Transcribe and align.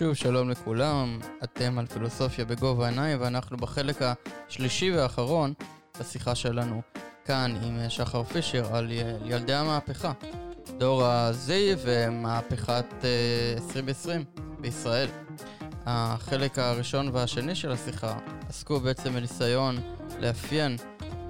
שוב 0.00 0.14
שלום 0.14 0.50
לכולם, 0.50 1.18
אתם 1.44 1.78
על 1.78 1.86
פילוסופיה 1.86 2.44
בגובה 2.44 2.86
העיניים 2.86 3.20
ואנחנו 3.20 3.56
בחלק 3.56 3.96
השלישי 4.02 4.92
והאחרון 4.92 5.52
בשיחה 6.00 6.34
שלנו 6.34 6.82
כאן 7.24 7.54
עם 7.62 7.78
שחר 7.88 8.24
פישר 8.24 8.76
על 8.76 8.92
ילדי 9.24 9.54
המהפכה, 9.54 10.12
דור 10.78 11.04
ה-Z 11.04 11.50
ומהפכת 11.84 12.84
2020 13.56 14.20
אה, 14.20 14.42
בישראל. 14.60 15.08
החלק 15.86 16.58
הראשון 16.58 17.08
והשני 17.12 17.54
של 17.54 17.72
השיחה 17.72 18.18
עסקו 18.48 18.80
בעצם 18.80 19.12
בניסיון 19.12 19.76
לאפיין 20.20 20.76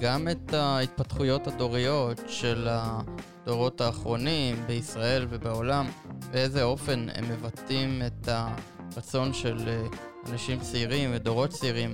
גם 0.00 0.28
את 0.28 0.54
ההתפתחויות 0.54 1.46
הדוריות 1.46 2.20
של 2.26 2.68
הדורות 2.70 3.80
האחרונים 3.80 4.56
בישראל 4.66 5.26
ובעולם, 5.30 5.86
באיזה 6.30 6.62
אופן 6.62 7.06
הם 7.14 7.24
מבטאים 7.32 8.02
את 8.06 8.28
הרצון 8.28 9.32
של 9.32 9.68
אה, 9.68 9.86
אנשים 10.32 10.60
צעירים 10.60 11.10
ודורות 11.14 11.50
צעירים 11.50 11.92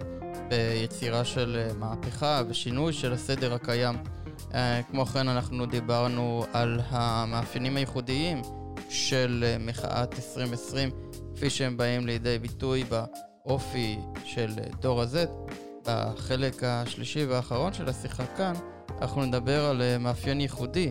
ביצירה 0.48 1.24
של 1.24 1.56
אה, 1.59 1.74
מהפכה 1.78 2.42
ושינוי 2.48 2.92
של 2.92 3.12
הסדר 3.12 3.54
הקיים. 3.54 3.95
אה, 4.54 4.80
כמו 4.90 5.06
כן 5.06 5.28
אנחנו 5.28 5.66
דיברנו 5.66 6.45
על 6.52 6.80
המאפיינים 6.88 7.76
הייחודיים 7.76 8.42
של 8.88 9.45
מחאת 9.60 10.14
2020 10.14 10.90
כפי 11.37 11.50
שהם 11.50 11.76
באים 11.76 12.06
לידי 12.06 12.38
ביטוי 12.38 12.84
באופי 12.84 13.98
של 14.24 14.50
דור 14.80 15.02
ה-Z. 15.02 15.16
בחלק 15.87 16.64
השלישי 16.64 17.24
והאחרון 17.24 17.73
של 17.73 17.88
השיחה 17.88 18.26
כאן 18.26 18.52
אנחנו 19.00 19.24
נדבר 19.24 19.65
על 19.65 19.82
מאפיין 19.98 20.40
ייחודי 20.40 20.88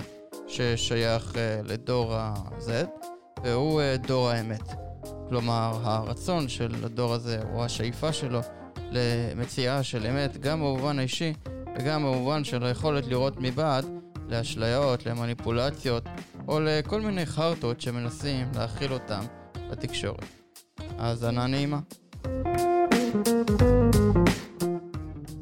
ששייך 0.48 1.32
לדור 1.64 2.14
ה-Z 2.14 2.72
והוא 3.44 3.82
דור 4.08 4.30
האמת. 4.30 4.62
כלומר, 5.30 5.80
הרצון 5.84 6.48
של 6.48 6.76
הדור 6.84 7.14
הזה, 7.14 7.40
או 7.54 7.66
השאיפה 7.66 8.14
שלו, 8.14 8.40
למציאה 8.92 9.84
של 9.84 10.08
אמת, 10.08 10.38
גם 10.38 10.60
במובן 10.60 11.00
האישי 11.00 11.34
וגם 11.78 12.04
במובן 12.04 12.44
של 12.44 12.64
היכולת 12.64 13.08
לראות 13.08 13.34
מבעד 13.40 13.86
לאשליות, 14.30 15.06
למניפולציות, 15.06 16.04
או 16.48 16.60
לכל 16.60 17.02
מיני 17.02 17.26
חרטות 17.26 17.82
שמנסים 17.82 18.48
להכיל 18.56 18.94
אותם 18.94 19.22
בתקשורת. 19.72 20.26
האזנה 20.98 21.48
נעימה. 21.48 21.80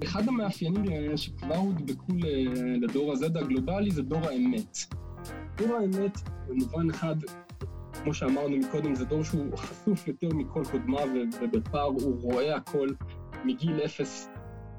אחד 0.03 0.28
המאפיינים 0.28 1.17
שכבר 1.17 1.55
הודבקו 1.55 2.13
לדור 2.81 3.11
הזה 3.13 3.25
הגלובלי 3.25 3.91
זה 3.91 4.02
דור 4.02 4.25
האמת. 4.25 4.78
דור 5.57 5.75
האמת, 5.75 6.19
במובן 6.47 6.89
אחד, 6.89 7.16
כמו 8.03 8.13
שאמרנו 8.13 8.57
מקודם, 8.57 8.95
זה 8.95 9.05
דור 9.05 9.23
שהוא 9.23 9.57
חשוף 9.57 10.07
יותר 10.07 10.27
מכל 10.33 10.63
קודמיו 10.71 11.07
ובפער 11.41 11.83
הוא 11.83 12.21
רואה 12.21 12.55
הכל 12.55 12.89
מגיל 13.45 13.79
אפס, 13.85 14.29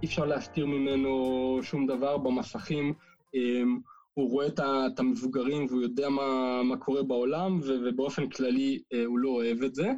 אי 0.03 0.07
אפשר 0.07 0.25
להסתיר 0.25 0.67
ממנו 0.67 1.59
שום 1.63 1.87
דבר 1.87 2.19
במסכים. 2.19 2.95
אמ, 3.35 3.79
הוא 4.15 4.31
רואה 4.31 4.47
את 4.87 4.99
המבוגרים 4.99 5.67
והוא 5.67 5.83
יודע 5.83 6.09
מה, 6.09 6.61
מה 6.63 6.77
קורה 6.77 7.03
בעולם, 7.03 7.61
ובאופן 7.63 8.29
כללי 8.29 8.83
אה, 8.93 9.05
הוא 9.05 9.19
לא 9.19 9.29
אוהב 9.29 9.63
את 9.63 9.75
זה, 9.75 9.89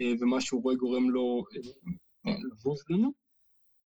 אה, 0.00 0.12
ומה 0.20 0.40
שהוא 0.40 0.62
רואה 0.62 0.74
גורם 0.74 1.10
לו 1.10 1.44
אה, 2.26 2.32
לבוז 2.32 2.84
לנו. 2.90 3.12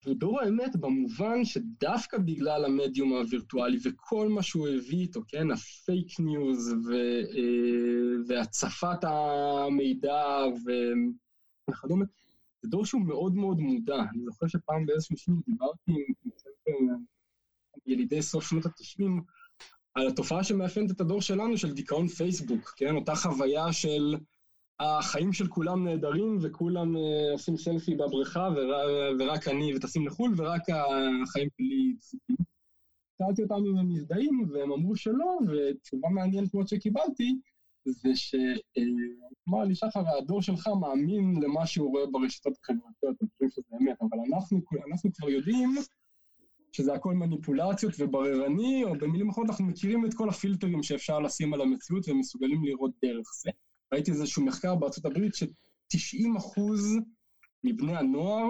ודור 0.06 0.42
האמת 0.42 0.76
במובן 0.76 1.46
שדווקא 1.46 2.18
בגלל 2.18 2.66
המדיום 2.66 3.14
הווירטואלי 3.14 3.78
וכל 3.84 4.30
מה 4.30 4.44
שהוא 4.44 4.68
הביא 4.68 5.00
איתו, 5.00 5.22
כן, 5.28 5.52
הפייק 5.52 6.20
ניוז 6.20 6.74
ו, 6.88 6.94
אה, 7.38 8.24
והצפת 8.28 9.04
המידע 9.04 10.24
וכדומה, 11.70 12.06
זה 12.62 12.70
דור 12.70 12.86
שהוא 12.86 13.02
מאוד 13.02 13.36
מאוד 13.36 13.60
מודע. 13.60 14.04
אני 14.14 14.24
זוכר 14.26 14.48
שפעם 14.48 14.86
באיזשהו 14.86 15.18
שיעור 15.18 15.42
דיברתי 15.48 15.92
עם 16.68 17.04
ילידי 17.86 18.22
סוף 18.22 18.50
שנות 18.50 18.66
התשעים 18.66 19.22
על 19.94 20.08
התופעה 20.08 20.44
שמאפיינת 20.44 20.92
את 20.92 21.02
הדור 21.02 21.22
שלנו 21.22 21.58
של 21.58 21.74
דיכאון 21.74 22.08
פייסבוק, 22.08 22.74
כן, 22.76 22.96
אותה 22.96 23.16
חוויה 23.16 23.74
של 23.74 24.16
החיים 24.82 25.34
של 25.34 25.48
כולם 25.48 25.86
נהדרים 25.86 26.38
וכולם 26.42 26.96
אה, 26.96 27.00
עושים 27.32 27.58
סלפי 27.58 27.96
בבריכה 27.96 28.50
ור, 28.56 28.74
ורק 29.20 29.48
אני 29.48 29.76
וטסים 29.76 30.08
לחו"ל 30.08 30.34
ורק 30.38 30.62
החיים 30.70 31.50
שלי 31.58 31.94
דפוקים. 31.98 32.36
שאלתי 33.18 33.44
אותם 33.44 33.66
אם 33.66 33.78
הם 33.78 33.90
מזדהים 33.90 34.46
והם 34.50 34.72
אמרו 34.72 34.96
שלא, 34.96 35.40
ותשובה 35.48 36.10
מעניינת 36.10 36.54
מאוד 36.54 36.68
שקיבלתי 36.68 37.36
זה 37.86 38.10
שאמר 38.16 39.64
לי 39.68 39.76
שחר, 39.76 40.18
הדור 40.18 40.42
שלך 40.42 40.68
מאמין 40.82 41.36
למה 41.42 41.68
שהוא 41.68 41.90
רואה 41.90 42.06
ברשתות 42.12 42.54
החברתיות, 42.64 43.16
אני 43.22 43.30
חושב 43.30 43.62
שזה 43.62 43.76
אמת, 43.82 43.98
אבל 44.02 44.20
אנחנו, 44.34 44.62
אנחנו 44.92 45.14
כבר 45.14 45.30
יודעים 45.30 45.76
שזה 46.72 46.94
הכל 46.94 47.14
מניפולציות 47.14 47.94
ובררני, 48.00 48.84
או 48.84 48.94
במילים 48.94 49.30
אחרות 49.30 49.50
אנחנו 49.50 49.66
מכירים 49.66 50.06
את 50.06 50.14
כל 50.14 50.30
הפילטרים 50.30 50.84
שאפשר 50.84 51.20
לשים 51.20 51.54
על 51.54 51.62
המציאות 51.62 52.10
ומסוגלים 52.10 52.66
לראות 52.66 52.92
דרך 53.02 53.28
זה. 53.44 53.52
ראיתי 53.94 54.12
איזשהו 54.12 54.46
מחקר 54.46 54.76
בארצות 54.76 55.06
הברית 55.06 55.36
ש-90 55.36 56.38
אחוז 56.38 56.98
מבני 57.64 57.98
הנוער 57.98 58.50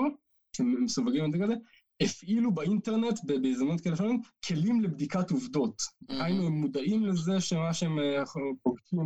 שמסווגים 0.55 1.25
את 1.25 1.31
זה 1.31 1.37
כזה, 1.43 1.53
הפעילו 2.01 2.53
באינטרנט, 2.53 3.19
בהזדמנות 3.23 3.81
כאלה 3.81 3.95
שלנו, 3.95 4.19
כלים 4.47 4.81
לבדיקת 4.81 5.31
עובדות. 5.31 5.81
Mm-hmm. 5.81 6.13
היינו, 6.23 6.47
הם 6.47 6.53
מודעים 6.53 7.05
לזה 7.05 7.41
שמה 7.41 7.73
שהם 7.73 7.99
אה, 7.99 8.23
פוגשים 8.63 8.99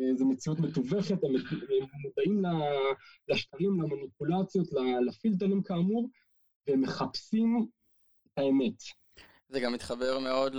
אה, 0.00 0.16
זה 0.16 0.24
מציאות 0.24 0.60
מתווכת, 0.60 1.24
הם 1.24 1.32
מודעים 2.04 2.42
לשקרים, 3.28 3.82
למניפולציות, 3.82 4.68
לפילטרים 5.06 5.62
כאמור, 5.62 6.08
והם 6.66 6.80
מחפשים 6.80 7.66
את 8.26 8.38
האמת. 8.38 8.82
זה 9.48 9.60
גם 9.60 9.72
מתחבר 9.72 10.18
מאוד 10.18 10.52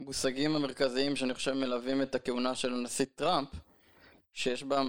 למושגים 0.00 0.56
המרכזיים 0.56 1.16
שאני 1.16 1.34
חושב 1.34 1.52
מלווים 1.52 2.02
את 2.02 2.14
הכהונה 2.14 2.54
של 2.54 2.74
הנשיא 2.74 3.06
טראמפ, 3.14 3.48
שיש 4.32 4.62
בה 4.62 4.82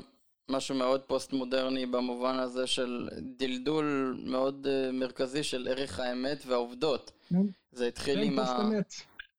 משהו 0.49 0.75
מאוד 0.75 1.01
פוסט 1.01 1.33
מודרני 1.33 1.85
במובן 1.85 2.39
הזה 2.39 2.67
של 2.67 3.09
דלדול 3.21 4.17
מאוד 4.25 4.67
אה, 4.67 4.91
מרכזי 4.91 5.43
של 5.43 5.67
ערך 5.67 5.99
האמת 5.99 6.43
והעובדות. 6.45 7.11
כן. 7.29 7.45
זה 7.71 7.87
התחיל 7.87 8.15
כן, 8.15 8.23
עם 8.23 8.39
ה... 8.39 8.69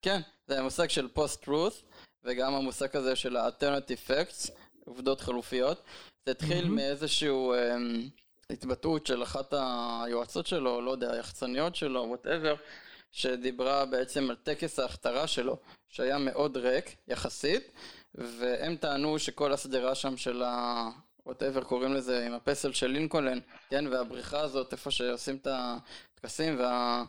כן, 0.03 0.21
זה 0.47 0.59
המושג 0.59 0.89
של 0.91 1.09
post 1.09 1.45
truth 1.45 1.83
וגם 2.25 2.55
המושג 2.55 2.97
הזה 2.97 3.17
של 3.17 3.37
ה-alternative 3.37 4.11
facts, 4.11 4.51
עובדות 4.85 5.21
חלופיות. 5.21 5.83
זה 6.27 6.31
התחיל 6.31 6.65
אהמ. 6.65 6.69
מאיזשהו 6.69 7.55
אממ, 7.55 8.11
התבטאות 8.51 9.07
של 9.07 9.23
אחת 9.23 9.55
היועצות 10.05 10.47
שלו, 10.47 10.81
לא 10.81 10.91
יודע, 10.91 11.13
היחצניות 11.13 11.77
שלו, 11.77 12.05
whatever, 12.09 12.55
שדיברה 13.15 13.87
בעצם 13.87 14.31
על 14.31 14.37
טקס 14.37 14.79
ההכתרה 14.79 15.27
שלו, 15.27 15.57
שהיה 15.89 16.19
מאוד 16.19 16.57
ריק 16.57 16.97
יחסית. 17.09 17.73
והם 18.15 18.77
טענו 18.77 19.19
שכל 19.19 19.53
השדרה 19.53 19.95
שם 19.95 20.17
של 20.17 20.43
ה... 20.43 20.89
whatever 21.27 21.65
קוראים 21.65 21.95
לזה, 21.95 22.27
עם 22.27 22.33
הפסל 22.33 22.73
של 22.73 22.87
לינקולן, 22.87 23.39
כן, 23.71 23.85
והבריכה 23.87 24.41
הזאת, 24.41 24.73
איפה 24.73 24.91
שעושים 24.91 25.37
את 25.37 25.49
הטקסים, 25.51 26.61
וה... 26.61 27.05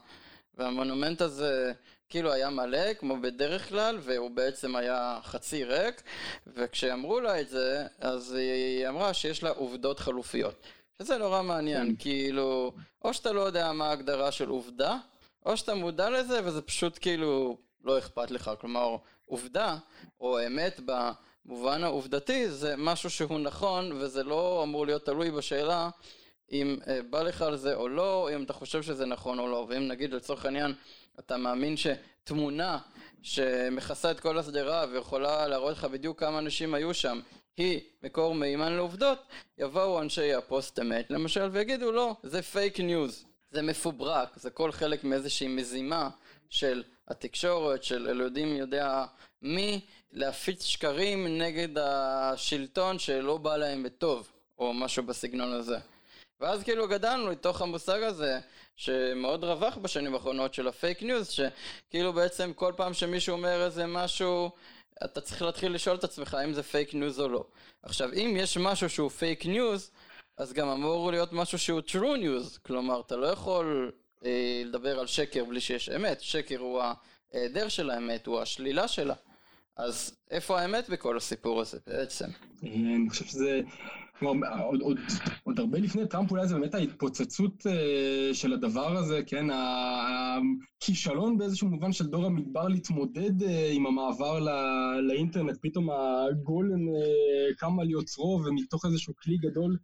והמונומנט 0.58 1.22
הזה 1.22 1.72
כאילו 2.10 2.34
היה 2.34 2.50
מלא, 2.50 2.94
כמו 2.94 3.22
בדרך 3.22 3.70
כלל, 3.70 3.98
והוא 4.02 4.32
בעצם 4.32 4.76
היה 4.76 5.20
חצי 5.24 5.64
ריק, 5.64 6.02
וכשאמרו 6.48 7.20
לה 7.20 7.42
את 7.42 7.50
זה, 7.50 7.86
אז 8.00 8.34
היא 8.34 8.88
אמרה 8.88 9.14
שיש 9.14 9.44
לה 9.44 9.50
עובדות 9.50 10.00
חלופיות. 10.00 10.56
שזה 10.98 11.18
נורא 11.18 11.42
מעניין, 11.42 11.88
כן. 11.88 11.96
כאילו, 12.00 12.72
או 13.04 13.14
שאתה 13.14 13.32
לא 13.32 13.42
יודע 13.42 13.72
מה 13.72 13.90
ההגדרה 13.90 14.32
של 14.32 14.50
עובדה, 14.50 14.98
או 15.46 15.58
שאתה 15.58 15.76
מודע 15.76 16.10
לזה 16.10 16.40
וזה 16.44 16.62
פשוט 16.62 16.98
כאילו 17.02 17.58
לא 17.84 17.98
אכפת 17.98 18.32
לך, 18.32 18.52
כלומר 18.62 18.98
עובדה 19.26 19.78
או 20.22 20.46
אמת 20.48 20.80
במובן 20.86 21.84
העובדתי 21.84 22.50
זה 22.50 22.74
משהו 22.78 23.10
שהוא 23.10 23.40
נכון 23.40 23.92
וזה 23.92 24.24
לא 24.24 24.64
אמור 24.64 24.86
להיות 24.86 25.06
תלוי 25.06 25.32
בשאלה 25.32 25.90
אם 26.52 26.78
אה, 26.88 27.00
בא 27.10 27.22
לך 27.22 27.42
על 27.42 27.58
זה 27.58 27.76
או 27.76 27.88
לא, 27.88 28.30
אם 28.36 28.44
אתה 28.44 28.54
חושב 28.54 28.84
שזה 28.84 29.06
נכון 29.06 29.40
או 29.40 29.48
לא, 29.48 29.66
ואם 29.70 29.88
נגיד 29.88 30.14
לצורך 30.14 30.46
העניין 30.46 30.74
אתה 31.20 31.38
מאמין 31.38 31.76
שתמונה 31.78 32.78
שמכסה 33.22 34.12
את 34.12 34.20
כל 34.20 34.38
השדרה 34.38 34.86
ויכולה 34.92 35.48
להראות 35.48 35.74
לך 35.78 35.86
בדיוק 35.86 36.20
כמה 36.20 36.40
אנשים 36.40 36.74
היו 36.74 36.94
שם 36.94 37.20
היא 37.58 37.80
מקור 38.04 38.36
מהימן 38.36 38.74
לעובדות, 38.74 39.20
יבואו 39.58 40.02
אנשי 40.02 40.34
הפוסט 40.34 40.80
אמת 40.80 41.12
למשל 41.12 41.50
ויגידו 41.52 41.92
לא, 41.92 42.16
זה 42.24 42.42
פייק 42.42 42.80
ניוז, 42.80 43.26
זה 43.56 43.62
מפוברק, 43.62 44.30
זה 44.36 44.50
כל 44.50 44.72
חלק 44.72 45.04
מאיזושהי 45.04 45.48
מזימה 45.48 46.10
של 46.50 46.84
התקשורת, 47.08 47.84
של 47.84 48.08
אלוהים 48.10 48.56
יודע 48.56 49.06
מי, 49.42 49.82
להפיץ 50.12 50.64
שקרים 50.64 51.38
נגד 51.38 51.78
השלטון 51.78 53.00
שלא 53.00 53.38
בא 53.38 53.58
להם 53.58 53.84
בטוב, 53.84 54.32
או 54.60 54.74
משהו 54.74 55.04
בסגנון 55.04 55.54
הזה. 55.54 55.78
ואז 56.40 56.64
כאילו 56.64 56.88
גדלנו 56.88 57.30
לתוך 57.30 57.62
המושג 57.62 58.04
הזה, 58.04 58.40
שמאוד 58.76 59.44
רווח 59.44 59.78
בשנים 59.78 60.14
האחרונות 60.14 60.54
של 60.54 60.68
הפייק 60.68 61.04
ניוז, 61.04 61.30
שכאילו 61.30 62.14
בעצם 62.14 62.54
כל 62.54 62.74
פעם 62.78 62.94
שמישהו 62.94 63.36
אומר 63.36 63.66
איזה 63.66 63.86
משהו 63.88 64.52
אתה 65.06 65.22
צריך 65.22 65.42
להתחיל 65.42 65.74
לשאול 65.74 65.96
את 65.96 66.04
עצמך 66.04 66.34
האם 66.34 66.54
זה 66.54 66.64
פייק 66.64 66.94
ניוז 66.94 67.20
או 67.20 67.28
לא. 67.28 67.46
עכשיו, 67.84 68.14
אם 68.14 68.36
יש 68.40 68.58
משהו 68.58 68.90
שהוא 68.90 69.10
פייק 69.10 69.46
ניוז, 69.46 69.92
אז 70.38 70.54
גם 70.54 70.68
אמור 70.68 71.12
להיות 71.12 71.34
משהו 71.34 71.60
שהוא 71.60 71.82
true 71.88 72.20
news, 72.22 72.60
כלומר, 72.62 73.02
אתה 73.02 73.16
לא 73.16 73.28
יכול 73.28 73.92
אה, 74.26 74.62
לדבר 74.66 75.00
על 75.00 75.08
שקר 75.08 75.46
בלי 75.46 75.62
שיש 75.62 75.90
אמת, 75.90 76.22
שקר 76.22 76.60
הוא 76.60 76.82
ההיעדר 77.34 77.70
של 77.70 77.90
האמת, 77.90 78.28
הוא 78.28 78.40
השלילה 78.40 78.88
שלה. 78.88 79.16
אז 79.78 80.18
איפה 80.32 80.62
האמת 80.62 80.90
בכל 80.90 81.18
הסיפור 81.18 81.62
הזה 81.62 81.78
בעצם? 81.88 82.26
אני 82.64 83.10
חושב 83.10 83.26
שזה, 83.26 83.62
כלומר, 84.20 84.48
עוד, 84.64 84.82
עוד, 84.82 84.98
עוד 85.44 85.60
הרבה 85.60 85.80
לפני 85.80 86.08
טראמפ 86.08 86.32
אולי 86.32 86.48
זה 86.48 86.56
באמת 86.56 86.76
ההתפוצצות 86.76 87.66
אה, 87.66 88.34
של 88.34 88.54
הדבר 88.54 88.98
הזה, 88.98 89.22
כן, 89.28 89.46
הכישלון 89.52 91.38
באיזשהו 91.38 91.68
מובן 91.68 91.92
של 91.92 92.06
דור 92.06 92.26
המדבר 92.26 92.68
להתמודד 92.68 93.42
אה, 93.42 93.46
עם 93.72 93.86
המעבר 93.88 94.40
לא, 94.40 94.52
לאינטרנט, 95.02 95.58
פתאום 95.62 95.90
הגולם 95.90 96.88
אה, 96.88 97.56
קם 97.58 97.80
על 97.80 97.90
יוצרו 97.90 98.42
ומתוך 98.46 98.86
איזשהו 98.86 99.14
כלי 99.16 99.38
גדול 99.38 99.78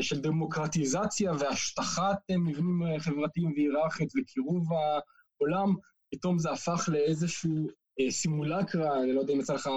של 0.00 0.20
דמוקרטיזציה 0.20 1.32
והשטחת 1.38 2.18
אה, 2.32 2.36
מבנים 2.36 2.82
חברתיים 2.98 3.52
והיררכיות 3.52 4.10
וקירוב 4.16 4.68
העולם, 4.72 5.74
פתאום 6.10 6.38
זה 6.38 6.50
הפך 6.50 6.88
לאיזשהו 6.92 7.66
סימולקרה, 8.10 9.02
אני 9.02 9.12
לא 9.12 9.20
יודע 9.20 9.34
אם 9.34 9.40
יצא 9.40 9.54
לך 9.54 9.68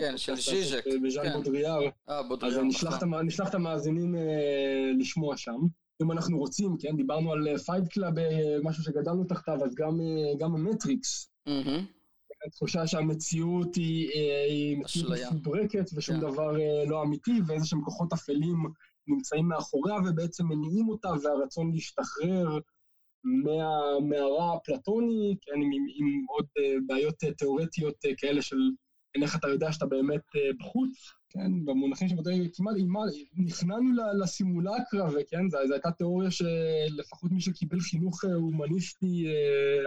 כן, 0.00 0.16
של 0.16 0.34
ז'יז'ק, 0.34 0.84
בז'אן 1.02 1.24
כן. 1.24 1.32
בודריאר, 1.32 1.80
אה, 2.08 2.22
בודריאר, 2.22 2.60
אז 2.60 2.64
נשלח 2.64 2.98
את 2.98 3.02
נשלח 3.24 3.48
את 3.48 3.54
המאזינים 3.54 4.14
אה, 4.14 4.92
לשמוע 4.98 5.36
שם. 5.36 5.58
אם 6.02 6.12
אנחנו 6.12 6.38
רוצים, 6.38 6.76
כן, 6.80 6.96
דיברנו 6.96 7.32
על 7.32 7.58
Fight 7.58 7.88
Club, 7.88 8.14
משהו 8.62 8.82
שגדלנו 8.82 9.24
תחתיו, 9.24 9.64
אז 9.64 9.74
גם, 9.74 10.00
אה, 10.00 10.38
גם 10.38 10.54
המטריקס. 10.54 11.30
התחושה 12.46 12.86
שהמציאות 12.86 13.74
היא, 13.74 14.10
אה, 14.14 14.44
היא 14.48 14.78
מציאות. 14.78 15.12
מפוברקת 15.32 15.90
ושום 15.96 16.16
כן. 16.16 16.20
דבר 16.20 16.60
אה, 16.60 16.84
לא 16.86 17.02
אמיתי, 17.02 17.40
ואיזה 17.46 17.66
שהם 17.66 17.80
כוחות 17.80 18.12
אפלים 18.12 18.56
נמצאים 19.08 19.48
מאחוריה 19.48 19.94
ובעצם 20.06 20.46
מניעים 20.46 20.88
אותה, 20.88 21.08
והרצון 21.22 21.72
להשתחרר 21.72 22.58
מהמערה 23.24 24.54
הפלטוני, 24.54 25.36
כן, 25.42 25.52
עם, 25.52 25.86
עם, 25.96 26.24
עוד 26.28 26.46
אה, 26.58 26.74
בעיות 26.86 27.24
אה, 27.24 27.32
תיאורטיות 27.32 28.04
אה, 28.04 28.10
כאלה 28.16 28.42
של 28.42 28.56
אין 29.14 29.22
איך 29.22 29.36
אתה 29.36 29.48
יודע 29.48 29.72
שאתה 29.72 29.86
באמת 29.86 30.20
בחוץ, 30.60 30.90
כן, 31.30 31.64
במונחים 31.64 32.08
שבתי 32.08 32.50
כמעט 32.54 32.76
נכנענו 33.36 33.90
לסימולקרה, 34.22 35.08
וכן, 35.08 35.50
זו, 35.50 35.58
הייתה 35.72 35.90
תיאוריה 35.90 36.30
שלפחות 36.30 37.32
מי 37.32 37.40
שקיבל 37.40 37.80
חינוך 37.80 38.24
הומניסטי 38.24 39.26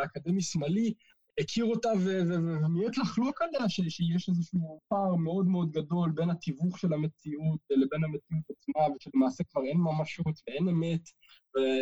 אקדמי 0.04 0.42
שמאלי, 0.42 0.94
הכיר 1.42 1.66
אותה 1.66 1.90
ו- 2.00 2.22
ו- 2.30 2.44
ו- 2.46 2.66
ומיעט 2.66 2.98
לחלוק 2.98 3.42
עליה, 3.42 3.70
ש- 3.70 3.82
שיש 3.90 4.30
איזשהו 4.30 4.80
פער 4.88 5.16
מאוד 5.16 5.46
מאוד 5.48 5.72
גדול 5.72 6.12
בין 6.12 6.30
התיווך 6.30 6.80
של 6.80 6.94
המציאות 6.94 7.60
לבין 7.70 8.04
המציאות 8.04 8.44
עצמה, 8.50 8.96
ושלמעשה 8.96 9.44
כבר 9.44 9.62
אין 9.64 9.78
ממשות 9.78 10.42
ואין 10.48 10.70
אמת, 10.70 11.02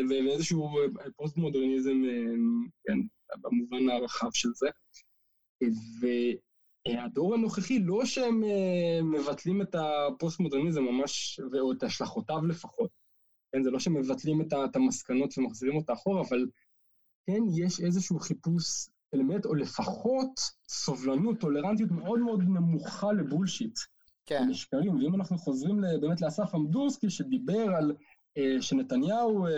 ואיזשהו 0.10 0.70
פוסט-מודרניזם, 1.16 1.98
אה, 2.10 2.34
כן, 2.88 2.98
במובן 3.42 3.90
הרחב 3.90 4.30
של 4.34 4.50
זה. 4.54 4.68
והדור 6.88 7.34
הנוכחי, 7.34 7.80
לא 7.80 8.06
שהם 8.06 8.44
אה, 8.44 9.00
מבטלים 9.04 9.62
את 9.62 9.76
הפוסט-מודרניזם 9.76 10.82
ממש, 10.84 11.40
או 11.62 11.72
את 11.72 11.84
השלכותיו 11.84 12.46
לפחות, 12.46 12.90
כן, 13.52 13.64
זה 13.64 13.72
לא 13.72 13.80
שהם 13.80 13.94
מבטלים 13.94 14.42
את 14.42 14.54
ה- 14.54 14.66
את 14.66 14.76
המסקנות 14.76 15.38
ומחזירים 15.38 15.76
אותה 15.78 15.94
אחורה, 15.94 16.22
אבל 16.30 16.46
כן, 17.28 17.42
יש 17.66 17.80
איזשהו 17.80 18.20
חיפוש 18.20 18.90
אמת, 19.16 19.46
או 19.46 19.56
לפחות 19.56 20.40
סובלנות, 20.70 21.40
טולרנטיות 21.40 21.92
מאוד 21.92 22.20
מאוד 22.20 22.44
נמוכה 22.44 23.14
לבולשיט. 23.14 23.80
כן, 24.26 24.50
לשקרים, 24.50 24.96
ואם 24.96 25.16
אנחנו 25.16 25.38
חוזרים 25.38 25.82
באמת 26.02 26.22
לאסף 26.22 26.56
אמדורסקי, 26.56 27.10
שדיבר 27.10 27.76
על 27.78 27.96
אה, 28.38 28.62
שנתניהו 28.62 29.46
אה, 29.46 29.52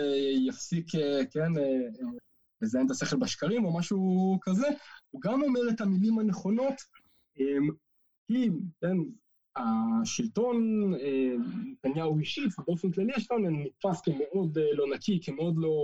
יפסיק, 0.48 0.94
אה, 0.94 1.20
כן, 1.30 1.56
אה, 1.58 1.62
אה, 1.62 2.10
לזיין 2.62 2.86
את 2.86 2.90
השכל 2.90 3.16
בשקרים 3.16 3.64
או 3.64 3.78
משהו 3.78 4.38
כזה, 4.42 4.66
הוא 5.10 5.20
גם 5.20 5.42
אומר 5.42 5.60
את 5.70 5.80
המילים 5.80 6.18
הנכונות, 6.18 6.74
אה, 7.40 7.44
כי, 8.26 8.48
כן, 8.80 8.96
השלטון, 9.56 10.56
אה, 10.94 11.34
נתניהו 11.64 12.18
אישית, 12.18 12.52
באופן 12.66 12.90
כללי 12.90 13.12
השלטון 13.16 13.62
נתפס 13.62 14.00
כמאוד 14.00 14.58
אה, 14.58 14.74
לא 14.74 14.86
נקי, 14.94 15.20
כמאוד 15.22 15.54
לא 15.58 15.74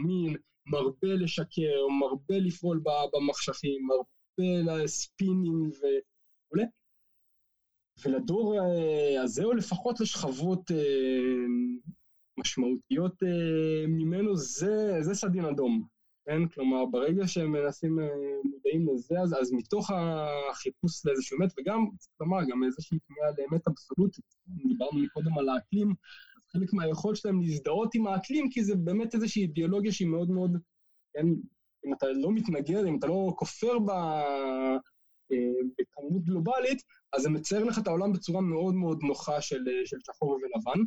אמין, 0.00 0.36
מרבה 0.66 1.14
לשקר, 1.14 1.86
מרבה 2.00 2.38
לפעול 2.38 2.82
במחשכים, 3.12 3.86
מרבה 3.86 4.82
לספינים 4.84 5.70
וכולי. 5.70 6.64
ולדור 8.04 8.58
אה, 8.60 9.22
הזה, 9.22 9.44
או 9.44 9.52
לפחות 9.52 10.00
לשכבות 10.00 10.70
אה, 10.70 11.46
משמעותיות 12.38 13.22
אה, 13.22 13.86
ממנו, 13.88 14.36
זה, 14.36 14.96
זה 15.00 15.14
סדין 15.14 15.44
אדום. 15.44 15.86
כן? 16.24 16.48
כלומר, 16.48 16.86
ברגע 16.86 17.26
שהם 17.26 17.52
מנסים, 17.52 17.98
מודעים 18.44 18.86
לזה, 18.88 19.20
אז, 19.20 19.34
אז 19.40 19.52
מתוך 19.52 19.90
החיפוש 20.50 21.06
לאיזשהו 21.06 21.38
אמת, 21.38 21.52
וגם, 21.58 21.86
צריך 21.98 22.14
לומר, 22.20 22.38
גם 22.50 22.64
איזושהי 22.64 22.98
תנועה 22.98 23.30
לאמת 23.38 23.68
אבסולוטית. 23.68 24.24
דיברנו 24.68 24.98
מקודם 24.98 25.38
על 25.38 25.48
האקלים, 25.48 25.94
חלק 26.56 26.72
מהיכולת 26.72 27.16
שלהם 27.16 27.42
להזדהות 27.42 27.94
עם 27.94 28.06
האקלים, 28.06 28.50
כי 28.50 28.64
זה 28.64 28.74
באמת 28.76 29.14
איזושהי 29.14 29.42
אידיאולוגיה 29.42 29.92
שהיא 29.92 30.08
מאוד 30.08 30.30
מאוד, 30.30 30.56
כן, 31.14 31.26
אם 31.86 31.94
אתה 31.94 32.06
לא 32.12 32.32
מתנגד, 32.32 32.84
אם 32.84 32.98
אתה 32.98 33.06
לא 33.06 33.32
כופר 33.36 33.78
ב... 33.78 33.90
אה, 35.32 35.36
בכמות 35.78 36.24
גלובלית, 36.24 36.82
אז 37.12 37.22
זה 37.22 37.30
מצייר 37.30 37.64
לך 37.64 37.78
את 37.78 37.86
העולם 37.86 38.12
בצורה 38.12 38.40
מאוד 38.40 38.74
מאוד 38.74 38.98
נוחה 39.02 39.40
של, 39.40 39.68
אה, 39.68 39.86
של 39.86 39.96
שחור 40.06 40.30
ולבן. 40.30 40.82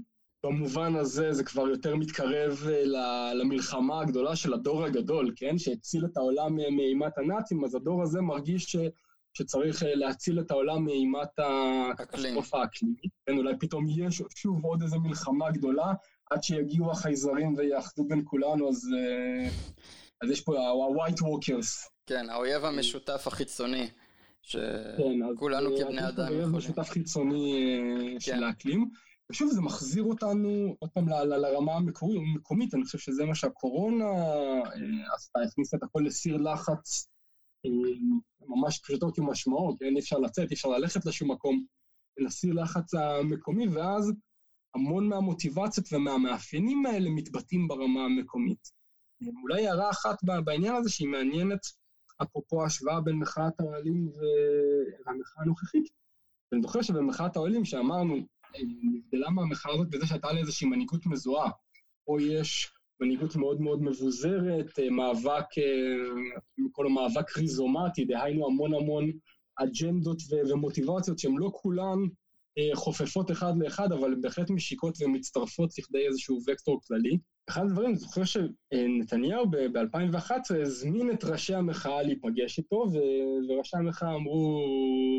במובן 0.45 0.95
הזה 0.95 1.33
זה 1.33 1.43
כבר 1.43 1.67
יותר 1.67 1.95
מתקרב 1.95 2.63
אה, 2.67 3.33
למלחמה 3.33 4.01
הגדולה 4.01 4.35
של 4.35 4.53
הדור 4.53 4.83
הגדול, 4.83 5.33
כן? 5.35 5.57
שהציל 5.57 6.05
את 6.05 6.17
העולם 6.17 6.55
מאימת 6.55 7.17
הנאצים, 7.17 7.63
אז 7.63 7.75
הדור 7.75 8.03
הזה 8.03 8.21
מרגיש 8.21 8.63
ש, 8.63 8.75
שצריך 9.37 9.83
אה, 9.83 9.95
להציל 9.95 10.39
את 10.39 10.51
העולם 10.51 10.85
מאימת 10.85 11.29
הקטסטרופה 11.93 12.61
האקלימית. 12.61 13.11
כן, 13.25 13.37
אולי 13.37 13.53
פתאום 13.59 13.85
יש 13.89 14.21
שוב 14.35 14.65
עוד 14.65 14.81
איזו 14.81 14.99
מלחמה 14.99 15.51
גדולה, 15.51 15.93
עד 16.31 16.43
שיגיעו 16.43 16.91
החייזרים 16.91 17.53
ויאחדו 17.57 18.07
בין 18.07 18.21
כולנו, 18.25 18.69
אז, 18.69 18.89
אה, 18.97 19.49
אז 20.21 20.29
יש 20.29 20.41
פה 20.41 20.59
ה-white 20.59 21.19
walkers. 21.21 21.89
כן, 22.05 22.29
האויב 22.29 22.65
המשותף 22.65 23.23
החיצוני, 23.27 23.87
שכולנו 24.41 25.73
אז, 25.75 25.81
כבני 25.83 26.01
אה, 26.01 26.09
אדם 26.09 26.25
יש 26.25 26.29
פה 26.31 26.35
יכולים. 26.41 26.55
משותף 26.57 26.89
חיצוני 26.89 27.53
אה, 27.53 28.11
כן. 28.13 28.19
של 28.19 28.43
האקלים. 28.43 28.89
ושוב, 29.31 29.51
זה 29.51 29.61
מחזיר 29.61 30.03
אותנו 30.03 30.75
עוד 30.79 30.89
פעם 30.93 31.09
ל- 31.09 31.13
ל- 31.23 31.37
לרמה 31.37 31.73
המקומית, 31.73 32.73
אני 32.73 32.83
חושב 32.83 32.97
שזה 32.97 33.25
מה 33.25 33.35
שהקורונה 33.35 34.05
אה, 34.05 34.61
עשתה, 35.15 35.39
הכניסה 35.39 35.77
את 35.77 35.83
הכל 35.83 35.99
לסיר 36.05 36.37
לחץ 36.37 37.07
אה, 37.07 37.14
ממש 38.47 38.79
פשוטו 38.79 39.13
כמשמעו, 39.13 39.75
כן, 39.79 39.95
אי 39.95 39.99
אפשר 39.99 40.17
לצאת, 40.17 40.49
אי 40.49 40.53
אפשר 40.53 40.69
ללכת 40.69 41.05
לשום 41.05 41.31
מקום, 41.31 41.65
לסיר 42.17 42.53
לחץ 42.53 42.93
המקומי, 42.93 43.67
ואז 43.67 44.13
המון 44.75 45.09
מהמוטיבציות 45.09 45.93
ומהמאפיינים 45.93 46.85
האלה 46.85 47.09
מתבטאים 47.09 47.67
ברמה 47.67 48.05
המקומית. 48.05 48.71
אה, 49.23 49.27
אולי 49.41 49.67
הערה 49.67 49.89
אחת 49.89 50.17
בעניין 50.45 50.75
הזה 50.75 50.89
שהיא 50.89 51.07
מעניינת, 51.07 51.59
אפרופו 52.21 52.63
ההשוואה 52.63 53.01
בין 53.01 53.15
מחאת 53.15 53.59
האוהלים 53.59 54.07
והמחאה 54.07 55.43
הנוכחית. 55.43 55.89
אני 56.53 56.61
זוכר 56.61 56.81
שבמחאת 56.81 57.35
האוהלים 57.35 57.65
שאמרנו, 57.65 58.15
אה, 58.15 58.59
נבדלה 58.93 59.29
מהמחאה 59.29 59.73
הזאת 59.73 59.89
בזה 59.89 60.07
שהייתה 60.07 60.31
לה 60.33 60.39
איזושהי 60.39 60.67
מנהיגות 60.67 61.05
מזוהה. 61.05 61.51
פה 62.05 62.17
יש 62.21 62.74
מנהיגות 62.99 63.35
מאוד 63.35 63.61
מאוד 63.61 63.83
מבוזרת, 63.83 64.79
אה, 64.79 64.89
מאבק, 64.89 65.45
קוראים 66.71 66.95
לו 66.95 67.01
מאבק 67.01 67.37
ריזומטי, 67.37 68.05
דהיינו 68.05 68.45
המון 68.47 68.73
המון 68.73 69.11
אג'נדות 69.55 70.21
ו- 70.31 70.51
ומוטיבציות 70.53 71.19
שהן 71.19 71.35
לא 71.37 71.51
כולן 71.53 71.97
אה, 72.57 72.75
חופפות 72.75 73.31
אחד 73.31 73.53
לאחד, 73.59 73.91
אבל 73.91 74.15
בהחלט 74.21 74.49
משיקות 74.49 74.97
ומצטרפות 75.01 75.77
לכדי 75.77 76.07
איזשהו 76.07 76.39
וקטור 76.47 76.79
כללי. 76.87 77.17
אחד 77.49 77.65
הדברים, 77.65 77.89
אני 77.89 77.95
זוכר 77.95 78.21
שנתניהו 78.23 79.49
ב-2011 79.49 80.55
הזמין 80.61 81.11
את 81.11 81.23
ראשי 81.23 81.55
המחאה 81.55 82.03
להיפגש 82.03 82.57
איתו, 82.57 82.75
ו- 82.75 83.49
וראשי 83.49 83.77
המחאה 83.77 84.15
אמרו, 84.15 84.61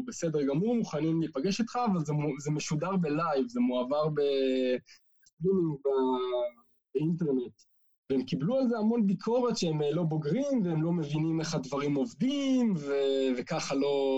בסדר 0.06 0.42
גמור, 0.42 0.76
מוכנים 0.76 1.20
להיפגש 1.20 1.60
איתך, 1.60 1.78
אבל 1.92 2.04
זה, 2.04 2.12
זה 2.44 2.50
משודר 2.50 2.96
בלייב, 2.96 3.48
זה 3.48 3.60
מועבר 3.60 4.08
ב- 4.08 4.76
באינטרנט. 6.96 7.62
והם 8.10 8.22
קיבלו 8.22 8.56
על 8.56 8.68
זה 8.68 8.78
המון 8.78 9.06
ביקורת 9.06 9.56
שהם 9.56 9.82
אה, 9.82 9.90
לא 9.90 10.02
בוגרים, 10.02 10.62
והם 10.64 10.82
לא 10.82 10.92
מבינים 10.92 11.40
איך 11.40 11.54
הדברים 11.54 11.94
עובדים, 11.94 12.74
ו- 12.76 13.38
וככה 13.38 13.74
לא 13.74 14.16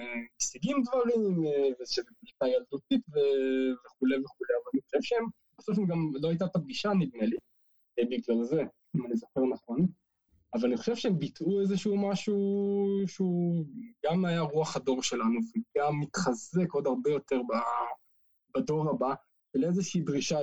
אה, 0.00 0.20
משיגים 0.40 0.82
דברים, 0.82 1.46
אה, 1.46 1.68
ושזו 1.80 2.02
פגישה 2.20 2.56
ילדותית 2.56 3.00
ו- 3.14 3.72
וכולי 3.86 4.16
וכולי, 4.16 4.52
אבל 4.54 4.70
אני 4.74 4.82
חושב 4.82 4.98
שהם, 5.02 5.26
בסוף 5.58 5.78
הם 5.78 5.86
גם, 5.86 6.10
לא 6.22 6.28
הייתה 6.28 6.44
את 6.44 6.56
הפגישה 6.56 6.90
נדמה 6.92 7.26
לי, 7.26 7.36
בגלל 8.04 8.44
זה, 8.44 8.62
אם 8.96 9.06
אני 9.06 9.16
זוכר 9.16 9.40
נכון. 9.52 9.86
אבל 10.54 10.68
אני 10.68 10.76
חושב 10.76 10.96
שהם 10.96 11.18
ביטאו 11.18 11.60
איזשהו 11.60 12.10
משהו 12.10 12.36
שהוא 13.06 13.64
גם 14.06 14.24
היה 14.24 14.40
רוח 14.40 14.76
הדור 14.76 15.02
שלנו, 15.02 15.40
וגם 15.76 16.00
מתחזק 16.00 16.72
עוד 16.72 16.86
הרבה 16.86 17.10
יותר 17.10 17.40
בדור 18.56 18.90
הבא, 18.90 19.14
ולאיזושהי 19.54 20.00
דרישה 20.00 20.38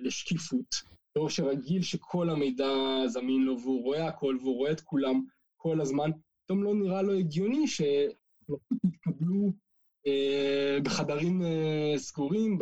לשקיפות. 0.00 0.92
דור 1.14 1.30
שרגיל 1.30 1.82
שכל 1.82 2.30
המידע 2.30 2.72
זמין 3.06 3.42
לו, 3.42 3.60
והוא 3.60 3.82
רואה 3.82 4.08
הכל, 4.08 4.36
והוא 4.40 4.56
רואה 4.56 4.72
את 4.72 4.80
כולם 4.80 5.20
כל 5.56 5.80
הזמן, 5.80 6.10
פתאום 6.44 6.62
לא 6.62 6.74
נראה 6.74 7.02
לו 7.02 7.12
הגיוני 7.12 7.68
שיתקבלו 7.68 9.52
אה, 10.06 10.78
בחדרים 10.82 11.42
אה, 11.42 11.94
סגורים, 11.96 12.58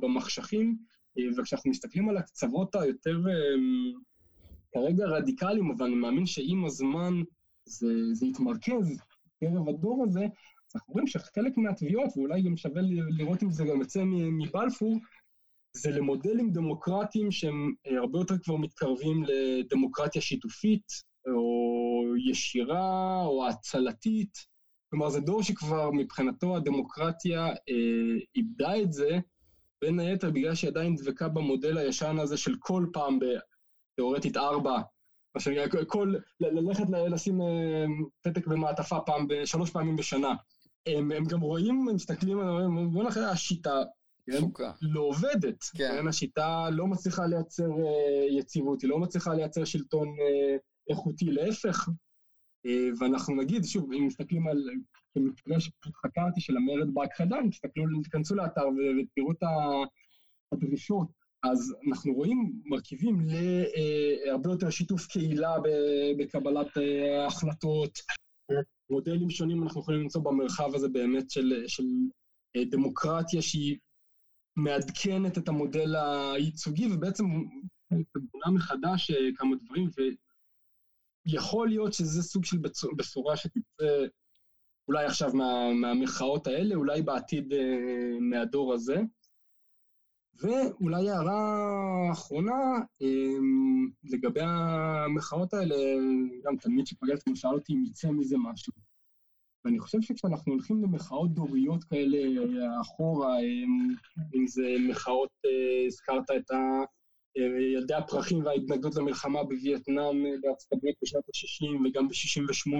במחשכים, 0.00 0.76
אה, 1.18 1.24
וכשאנחנו 1.38 1.70
מסתכלים 1.70 2.08
על 2.08 2.16
הקצוות 2.16 2.74
היותר 2.74 3.18
אה, 3.28 3.54
כרגע 4.72 5.06
רדיקליים, 5.06 5.70
אבל 5.70 5.86
אני 5.86 5.94
מאמין 5.94 6.26
שעם 6.26 6.64
הזמן 6.64 7.14
זה, 7.64 7.86
זה 8.12 8.26
יתמרכז 8.26 8.98
בקרב 9.42 9.68
הדור 9.68 10.04
הזה, 10.08 10.26
אנחנו 10.74 10.92
רואים 10.92 11.06
שחלק 11.06 11.56
מהתביעות, 11.56 12.10
ואולי 12.16 12.42
גם 12.42 12.56
שווה 12.56 12.82
לראות 13.18 13.42
אם 13.42 13.50
זה 13.50 13.64
גם 13.64 13.80
יוצא 13.80 14.02
מבלפור, 14.06 14.98
זה 15.76 15.90
למודלים 15.90 16.50
דמוקרטיים 16.52 17.30
שהם 17.30 17.74
אה, 17.86 17.98
הרבה 17.98 18.18
יותר 18.18 18.34
כבר 18.38 18.56
מתקרבים 18.56 19.24
לדמוקרטיה 19.24 20.22
שיתופית, 20.22 20.92
או 21.26 22.02
ישירה, 22.30 23.22
או 23.24 23.48
הצלתית. 23.48 24.38
כלומר, 24.90 25.08
זה 25.08 25.20
דור 25.20 25.42
שכבר 25.42 25.90
מבחינתו 25.90 26.56
הדמוקרטיה 26.56 27.46
אה, 27.46 28.18
איבדה 28.36 28.82
את 28.82 28.92
זה, 28.92 29.18
בין 29.82 30.00
היתר 30.00 30.30
בגלל 30.30 30.54
שהיא 30.54 30.70
עדיין 30.70 30.96
דבקה 30.96 31.28
במודל 31.28 31.78
הישן 31.78 32.18
הזה 32.18 32.36
של 32.36 32.54
כל 32.58 32.86
פעם, 32.92 33.18
תיאורטית 33.96 34.36
ארבע, 34.36 34.80
מה 35.34 35.40
שנקרא, 35.40 35.84
כל, 35.86 36.14
ללכת 36.40 36.84
לשים 37.10 37.40
אה, 37.40 37.84
פתק 38.22 38.46
במעטפה 38.46 39.00
פעם, 39.00 39.26
שלוש 39.44 39.70
פעמים 39.70 39.96
בשנה. 39.96 40.34
הם, 40.86 41.12
הם 41.12 41.24
גם 41.24 41.40
רואים, 41.40 41.88
הם 41.88 41.94
מסתכלים, 41.94 42.38
בוא 42.92 43.02
נראה, 43.02 43.30
השיטה 43.30 43.82
כן? 44.26 44.64
לא 44.80 45.00
עובדת. 45.00 45.62
כן. 45.76 45.88
כן. 46.00 46.08
השיטה 46.08 46.70
לא 46.70 46.86
מצליחה 46.86 47.26
לייצר 47.26 47.68
uh, 47.68 48.38
יציבות, 48.38 48.82
היא 48.82 48.90
לא 48.90 48.98
מצליחה 48.98 49.34
לייצר 49.34 49.64
שלטון 49.64 50.08
uh, 50.08 50.90
איכותי, 50.90 51.24
להפך. 51.24 51.88
Uh, 51.88 52.70
ואנחנו 53.00 53.34
נגיד, 53.36 53.64
שוב, 53.64 53.92
אם 53.92 54.06
מסתכלים 54.06 54.48
על, 54.48 54.58
כמקרה 55.14 55.60
שפשוט 55.60 55.94
חקרתי 55.94 56.40
של 56.40 56.56
המרד 56.56 56.94
בהכחדה, 56.94 57.36
תסתכלו, 57.50 58.02
תיכנסו 58.02 58.34
לאתר 58.34 58.64
ותראו 58.68 59.32
את 59.32 59.42
הדרישות. 60.52 61.08
אז 61.42 61.74
אנחנו 61.88 62.14
רואים 62.14 62.52
מרכיבים 62.64 63.20
להרבה 64.26 64.50
יותר 64.50 64.70
שיתוף 64.70 65.06
קהילה 65.06 65.56
בקבלת 66.18 66.66
החלטות, 67.26 67.98
מודלים 68.90 69.30
שונים 69.30 69.62
אנחנו 69.62 69.80
יכולים 69.80 70.00
למצוא 70.00 70.22
במרחב 70.22 70.74
הזה 70.74 70.88
באמת 70.88 71.30
של, 71.30 71.64
של 71.66 71.84
דמוקרטיה 72.70 73.42
שהיא 73.42 73.78
מעדכנת 74.56 75.38
את 75.38 75.48
המודל 75.48 75.94
הייצוגי, 75.96 76.86
ובעצם 76.92 77.24
בונה 78.32 78.50
מחדש 78.54 79.10
אה, 79.10 79.16
כמה 79.36 79.56
דברים, 79.64 79.90
ויכול 81.26 81.68
להיות 81.68 81.92
שזה 81.92 82.22
סוג 82.22 82.44
של 82.44 82.56
בשורה 82.96 83.36
שתצא 83.36 84.06
אולי 84.88 85.04
עכשיו 85.06 85.30
מה, 85.34 85.72
מהמחאות 85.80 86.46
האלה, 86.46 86.74
אולי 86.74 87.02
בעתיד 87.02 87.52
אה, 87.52 88.18
מהדור 88.20 88.74
הזה. 88.74 88.96
ואולי 90.42 91.10
הערה 91.10 92.12
אחרונה, 92.12 92.78
אה, 93.02 93.38
לגבי 94.04 94.40
המחאות 94.42 95.54
האלה, 95.54 95.76
גם 96.44 96.56
תלמיד 96.56 96.86
שפגשתי 96.86 97.36
שאל 97.36 97.54
אותי 97.54 97.72
אם 97.72 97.84
יצא 97.84 98.10
מזה 98.10 98.36
משהו. 98.38 98.72
ואני 99.64 99.78
חושב 99.78 99.98
שכשאנחנו 100.00 100.52
הולכים 100.52 100.82
למחאות 100.82 101.34
דוריות 101.34 101.84
כאלה 101.84 102.18
אחורה, 102.80 103.38
אם 104.34 104.46
זה 104.46 104.62
מחאות, 104.88 105.30
אה, 105.46 105.86
הזכרת 105.86 106.30
את 106.36 106.50
ה... 106.50 106.54
אה, 107.38 107.60
ילדי 107.74 107.94
הפרחים 107.94 108.44
וההתנגדות 108.44 108.94
למלחמה 108.96 109.44
בווייטנאם 109.44 110.26
אה, 110.26 110.30
בארצות 110.42 110.72
הברית 110.72 110.96
בשנת 111.02 111.22
ה-60 111.28 111.88
וגם 111.88 112.08
ב-68, 112.08 112.70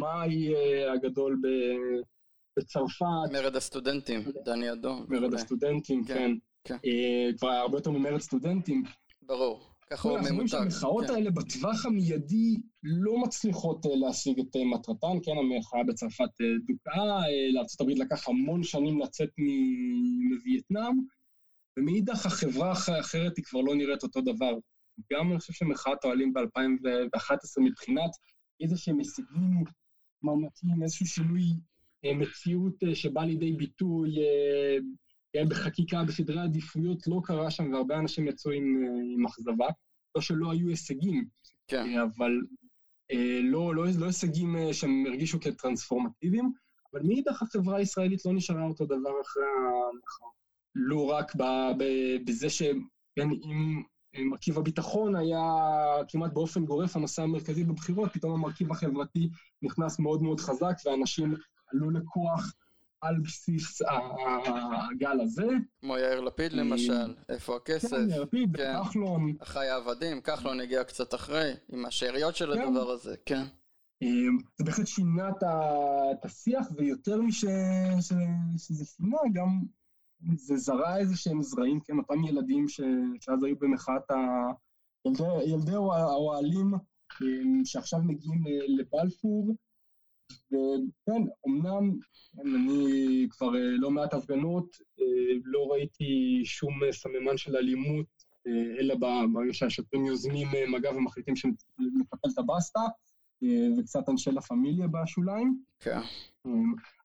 מאי 0.00 0.54
הגדול 0.94 1.40
בצרפת. 2.58 3.32
מרד 3.32 3.56
הסטודנטים, 3.56 4.20
דני 4.44 4.72
אדום. 4.72 5.06
מרד 5.08 5.34
הסטודנטים, 5.34 6.04
כן. 6.04 6.32
כן. 6.64 6.76
כבר 7.38 7.48
הרבה 7.48 7.78
יותר 7.78 7.90
ממרד 7.90 8.20
סטודנטים. 8.20 8.82
ברור. 9.22 9.70
ככה 9.90 10.08
הוא 10.08 10.18
ממותג. 10.18 10.26
אנחנו 10.26 10.36
רואים 10.36 10.48
שהמחאות 10.48 11.06
כן. 11.06 11.14
האלה 11.14 11.30
בטווח 11.30 11.86
המיידי 11.86 12.56
לא 12.82 13.18
מצליחות 13.18 13.86
אה, 13.86 13.90
להשיג 13.96 14.40
את 14.40 14.56
אה, 14.56 14.64
מטרתן, 14.64 15.16
כן, 15.22 15.32
המחאה 15.38 15.84
בצרפת 15.84 16.40
אה, 16.40 16.46
דוכאה, 16.66 17.22
לארה"ב 17.52 17.88
לקח 18.02 18.28
המון 18.28 18.62
שנים 18.62 19.00
לצאת 19.00 19.28
מווייטנאם, 20.30 20.94
ומאידך 21.78 22.26
החברה 22.26 22.72
האחרת 22.88 23.36
היא 23.36 23.44
כבר 23.44 23.60
לא 23.60 23.74
נראית 23.74 24.02
אותו 24.02 24.20
דבר. 24.20 24.52
גם 25.12 25.30
אני 25.30 25.38
חושב 25.38 25.52
שמחאת 25.52 26.04
האוהלים 26.04 26.32
ב-2011 26.32 27.62
מבחינת 27.64 28.10
איזה 28.60 28.76
שהם 28.76 28.98
הישגים 28.98 29.64
ממשיים, 30.22 30.82
איזשהו 30.82 31.06
שינוי 31.06 31.42
מציאות 32.04 32.74
שבא 32.94 33.24
לידי 33.24 33.52
ביטוי 33.52 34.14
כן, 35.32 35.48
בחקיקה, 35.48 36.04
בסדרי 36.04 36.40
עדיפויות, 36.40 37.06
לא 37.06 37.20
קרה 37.24 37.50
שם, 37.50 37.72
והרבה 37.72 37.98
אנשים 37.98 38.28
יצאו 38.28 38.50
עם, 38.50 38.84
עם 39.16 39.26
אכזבה. 39.26 39.66
לא 40.14 40.20
שלא 40.20 40.50
היו 40.52 40.68
הישגים, 40.68 41.24
כן. 41.68 41.98
אבל 41.98 42.32
אה, 43.12 43.40
לא, 43.42 43.74
לא, 43.74 43.84
לא 43.98 44.06
הישגים 44.06 44.56
אה, 44.56 44.74
שהם 44.74 45.04
הרגישו 45.06 45.40
כטרנספורמטיביים, 45.40 46.52
אבל 46.92 47.02
מאידך 47.02 47.42
החברה 47.42 47.76
הישראלית 47.76 48.24
לא 48.24 48.32
נשארה 48.32 48.66
אותו 48.66 48.86
דבר 48.86 49.20
אחרי 49.22 49.44
המחאות. 49.44 50.32
לא 50.74 51.10
רק 51.10 51.34
ב, 51.34 51.42
ב, 51.78 51.84
בזה 52.24 52.50
שאם 52.50 53.82
מרכיב 54.18 54.58
הביטחון 54.58 55.16
היה 55.16 55.42
כמעט 56.08 56.32
באופן 56.32 56.64
גורף 56.64 56.96
הנושא 56.96 57.22
המרכזי 57.22 57.64
בבחירות, 57.64 58.12
פתאום 58.12 58.32
המרכיב 58.32 58.72
החברתי 58.72 59.30
נכנס 59.62 59.98
מאוד 59.98 60.22
מאוד 60.22 60.40
חזק, 60.40 60.74
ואנשים 60.84 61.34
עלו 61.72 61.90
לכוח 61.90 62.52
על 63.00 63.20
בסיס 63.20 63.82
הגל 64.90 65.20
הזה. 65.20 65.46
כמו 65.80 65.98
יאיר 65.98 66.20
לפיד 66.20 66.52
למשל, 66.52 67.14
איפה 67.28 67.56
הכסף? 67.56 67.90
כן, 67.90 68.10
יאיר 68.10 68.22
לפיד, 68.22 68.56
כן. 68.56 68.72
כחלון. 68.84 69.34
אחי 69.38 69.66
העבדים, 69.66 70.20
כחלון 70.20 70.60
הגיע 70.60 70.84
קצת 70.84 71.14
אחרי, 71.14 71.52
עם 71.72 71.84
השאריות 71.86 72.36
של 72.36 72.54
כן. 72.54 72.60
הדבר 72.60 72.90
הזה, 72.90 73.14
כן. 73.26 73.42
אמ, 74.02 74.38
זה 74.58 74.64
בהחלט 74.64 74.86
שינה 74.86 75.28
את 76.12 76.24
השיח, 76.24 76.66
ויותר 76.76 77.20
משזה 77.20 78.02
שינה, 78.58 79.18
גם 79.32 79.60
זה 80.34 80.56
זרע 80.56 80.98
איזה 80.98 81.16
שהם 81.16 81.42
זרעים, 81.42 81.80
כן, 81.80 81.98
אותם 81.98 82.24
ילדים 82.24 82.68
שאז 83.20 83.42
היו 83.44 83.56
במחאת 83.58 84.10
ה... 84.10 84.16
ילדי 85.46 85.72
האוהלים 85.72 86.74
אמ, 87.22 87.64
שעכשיו 87.64 88.00
מגיעים 88.02 88.44
לבלפור, 88.68 89.54
וכן, 90.46 91.22
אמנם 91.48 91.98
אני 92.40 93.26
כבר 93.30 93.56
אה, 93.56 93.76
לא 93.78 93.90
מעט 93.90 94.14
הפגנות, 94.14 94.76
אה, 95.00 95.04
לא 95.44 95.66
ראיתי 95.72 96.42
שום 96.44 96.80
סממן 96.92 97.36
של 97.36 97.56
אלימות, 97.56 98.06
אה, 98.46 98.80
אלא 98.80 98.94
ברגע 99.32 99.52
שהשוטרים 99.52 100.06
יוזמים 100.06 100.48
מגע 100.72 100.90
ומחליטים 100.90 101.36
שהם 101.36 101.52
לקפל 102.00 102.28
את 102.32 102.38
הבסטה, 102.38 102.80
וקצת 103.78 104.08
אנשי 104.08 104.30
לה 104.30 104.40
פמיליה 104.40 104.86
בשוליים. 104.86 105.62
כן. 105.80 106.00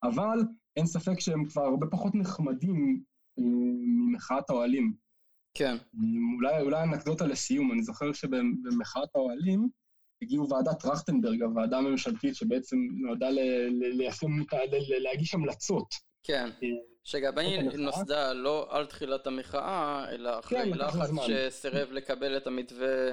אבל 0.03 0.39
אין 0.75 0.85
ספק 0.85 1.19
שהם 1.19 1.45
כבר 1.45 1.61
הרבה 1.61 1.87
פחות 1.87 2.15
נחמדים 2.15 3.03
ממחאת 3.37 4.49
האוהלים. 4.49 4.93
כן. 5.53 5.75
אולי, 6.37 6.61
אולי 6.61 6.83
אנקדוטה 6.83 7.25
לסיום, 7.25 7.71
אני 7.71 7.83
זוכר 7.83 8.13
שבמחאת 8.13 9.09
האוהלים, 9.15 9.69
הגיעו 10.21 10.49
ועדת 10.49 10.79
טרכטנברג, 10.79 11.41
הוועדה 11.41 11.77
הממשלתית 11.77 12.35
שבעצם 12.35 12.77
נועדה 12.91 13.29
ליישם, 13.93 14.27
להגיש 14.99 15.33
המלצות. 15.33 15.87
כן, 16.23 16.49
אה, 16.63 16.67
שגם 17.03 17.37
היא 17.37 17.61
נוסדה 17.61 18.33
לא 18.33 18.67
על 18.69 18.85
תחילת 18.85 19.27
המחאה, 19.27 20.05
אלא 20.09 20.39
אחרי 20.39 20.59
כן, 20.59 20.69
לחץ 20.69 21.09
שסירב 21.27 21.91
לקבל 21.91 22.37
את 22.37 22.47
המתווה 22.47 23.11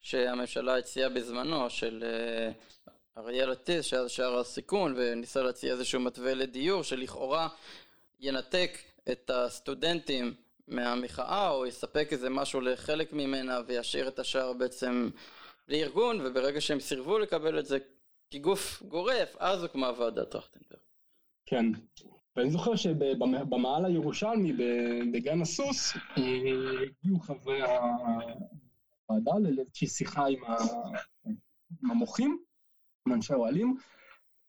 שהממשלה 0.00 0.78
הציעה 0.78 1.08
בזמנו, 1.08 1.70
של 1.70 2.04
אה, 2.06 2.52
אריאל 3.18 3.52
אטיס, 3.52 3.84
שהיה 3.84 4.08
שער 4.08 4.38
הסיכון, 4.38 4.94
וניסה 4.96 5.42
להציע 5.42 5.72
איזשהו 5.72 6.00
מתווה 6.00 6.34
לדיור, 6.34 6.82
שלכאורה 6.82 7.48
ינתק 8.20 8.78
את 9.10 9.30
הסטודנטים 9.34 10.34
מהמחאה, 10.68 11.50
או 11.50 11.66
יספק 11.66 12.08
איזה 12.12 12.30
משהו 12.30 12.60
לחלק 12.60 13.12
ממנה, 13.12 13.60
וישאיר 13.66 14.08
את 14.08 14.18
השאר 14.18 14.52
בעצם 14.52 15.10
לארגון, 15.68 16.20
וברגע 16.20 16.60
שהם 16.60 16.80
סירבו 16.80 17.18
לקבל 17.18 17.58
את 17.58 17.66
זה 17.66 17.78
כגוף 18.30 18.82
גורף, 18.82 19.36
אז 19.38 19.62
הוקמה 19.62 19.90
ועדת 19.98 20.30
טרכטנברג. 20.30 20.80
כן, 21.46 21.66
ואני 22.36 22.50
זוכר 22.50 22.76
שבמעל 22.76 23.84
הירושלמי, 23.84 24.52
בגן 25.12 25.40
הסוס, 25.42 25.92
הגיעו 26.16 27.20
חברי 27.20 27.62
הוועדה 29.08 29.32
לאיזושהי 29.38 29.86
שיחה 29.86 30.26
עם 30.26 30.38
המוחים, 31.90 32.38
עם 33.06 33.12
אנשי 33.12 33.32
האוהלים, 33.32 33.76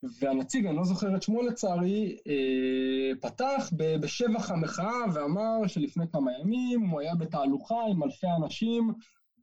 והנציג, 0.02 0.66
אני 0.66 0.76
לא 0.76 0.84
זוכר 0.84 1.16
את 1.16 1.22
שמו 1.22 1.42
לצערי, 1.42 2.16
אה, 2.26 3.20
פתח 3.20 3.70
בשבח 4.00 4.50
המחאה 4.50 5.04
ואמר 5.14 5.66
שלפני 5.66 6.04
כמה 6.12 6.30
ימים 6.38 6.80
הוא 6.80 7.00
היה 7.00 7.14
בתהלוכה 7.14 7.74
עם 7.90 8.02
אלפי 8.02 8.26
אנשים 8.42 8.92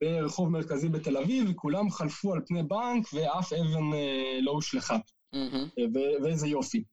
ברחוב 0.01 0.49
מרכזי 0.49 0.89
בתל 0.89 1.17
אביב, 1.17 1.49
וכולם 1.49 1.89
חלפו 1.89 2.33
על 2.33 2.41
פני 2.47 2.63
בנק 2.63 3.13
ואף 3.13 3.53
אבן 3.53 3.93
אה, 3.93 4.39
לא 4.41 4.51
הושלכה. 4.51 4.97
Mm-hmm. 5.35 5.81
ואיזה 6.23 6.47
יופי. 6.47 6.83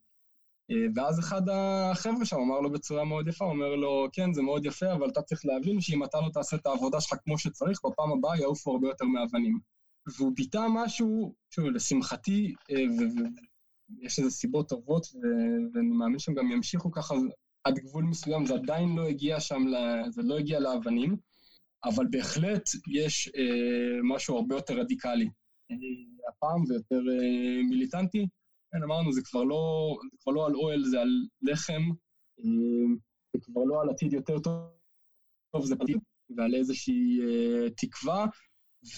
ואז 0.94 1.20
אחד 1.20 1.42
החבר'ה 1.48 2.24
שם 2.24 2.36
אמר 2.36 2.60
לו 2.60 2.72
בצורה 2.72 3.04
מאוד 3.04 3.28
יפה, 3.28 3.44
הוא 3.44 3.52
אומר 3.52 3.74
לו, 3.74 4.06
כן, 4.12 4.32
זה 4.32 4.42
מאוד 4.42 4.66
יפה, 4.66 4.92
אבל 4.92 5.08
אתה 5.08 5.22
צריך 5.22 5.40
להבין 5.44 5.80
שאם 5.80 6.04
אתה 6.04 6.20
לא 6.20 6.28
תעשה 6.32 6.56
את 6.56 6.66
העבודה 6.66 7.00
שלך 7.00 7.18
כמו 7.24 7.38
שצריך, 7.38 7.80
בפעם 7.84 8.12
הבאה 8.12 8.38
יעופו 8.38 8.72
הרבה 8.72 8.88
יותר 8.88 9.04
מאבנים. 9.04 9.58
והוא 10.18 10.32
ביטא 10.36 10.66
משהו, 10.70 11.34
שוב, 11.50 11.64
לשמחתי, 11.64 12.54
יש 14.02 14.18
לזה 14.18 14.30
סיבות 14.30 14.68
טובות, 14.68 15.06
ואני 15.74 15.88
מאמין 15.88 16.18
שהם 16.18 16.34
גם 16.34 16.50
ימשיכו 16.50 16.90
ככה 16.90 17.14
עד 17.64 17.78
גבול 17.78 18.04
מסוים, 18.04 18.46
זה 18.46 18.54
עדיין 18.54 18.96
לא 18.96 19.08
הגיע 19.08 19.40
שם, 19.40 19.64
זה 20.08 20.22
לא 20.22 20.38
הגיע 20.38 20.60
לאבנים, 20.60 21.16
אבל 21.84 22.06
בהחלט 22.10 22.70
יש 22.92 23.28
אה, 23.36 23.98
משהו 24.02 24.36
הרבה 24.36 24.54
יותר 24.54 24.80
רדיקלי. 24.80 25.28
אה, 25.70 25.76
הפעם 26.28 26.66
זה 26.66 26.74
יותר 26.74 27.00
אה, 27.10 27.62
מיליטנטי. 27.68 28.26
כן, 28.72 28.82
אמרנו, 28.82 29.12
זה 29.12 29.20
כבר 29.24 29.44
לא, 29.44 29.94
זה 30.10 30.16
כבר 30.20 30.32
לא 30.32 30.46
על 30.46 30.54
אוהל, 30.54 30.84
זה 30.84 31.00
על 31.00 31.08
לחם, 31.42 31.82
אה, 32.38 32.94
זה 33.36 33.40
כבר 33.42 33.64
לא 33.64 33.82
על 33.82 33.90
עתיד 33.90 34.12
יותר 34.12 34.38
טוב, 34.38 34.70
טוב 35.52 35.66
זה 35.66 35.74
עתיד, 35.80 35.98
ועל 36.36 36.54
איזושהי 36.54 37.18
תקווה, 37.76 38.26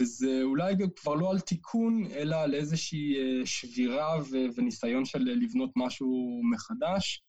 וזה 0.01 0.43
אולי 0.43 0.75
כבר 0.97 1.15
לא 1.15 1.31
על 1.31 1.41
תיקון, 1.41 2.05
אלא 2.11 2.37
על 2.37 2.55
איזושהי 2.55 3.15
שבירה 3.45 4.19
וניסיון 4.57 5.05
של 5.05 5.19
לבנות 5.19 5.71
משהו 5.77 6.41
מחדש. 6.53 7.26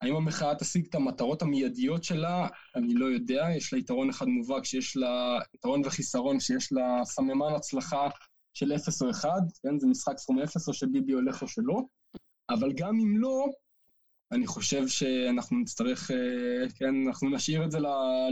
האם 0.00 0.16
המחאה 0.16 0.54
תשיג 0.54 0.86
את 0.88 0.94
המטרות 0.94 1.42
המיידיות 1.42 2.04
שלה? 2.04 2.48
אני 2.76 2.94
לא 2.94 3.06
יודע. 3.06 3.46
יש 3.56 3.72
לה 3.72 3.78
יתרון 3.78 4.08
אחד 4.08 4.26
מובהק, 4.26 4.64
שיש 4.64 4.96
לה 4.96 5.38
יתרון 5.54 5.82
וחיסרון, 5.84 6.40
שיש 6.40 6.72
לה 6.72 7.00
סממן 7.04 7.54
הצלחה 7.56 8.08
של 8.54 8.72
0 8.72 9.02
או 9.02 9.10
1, 9.10 9.28
כן? 9.62 9.78
זה 9.78 9.86
משחק 9.86 10.18
סכום 10.18 10.38
0 10.38 10.68
או 10.68 10.74
שביבי 10.74 11.12
הולך 11.12 11.42
או 11.42 11.48
שלא. 11.48 11.82
אבל 12.50 12.72
גם 12.72 12.94
אם 13.00 13.18
לא, 13.18 13.46
אני 14.32 14.46
חושב 14.46 14.88
שאנחנו 14.88 15.58
נצטרך, 15.58 16.10
אה, 16.10 16.68
כן, 16.74 16.94
אנחנו 17.06 17.30
נשאיר 17.30 17.64
את 17.64 17.70
זה 17.70 17.78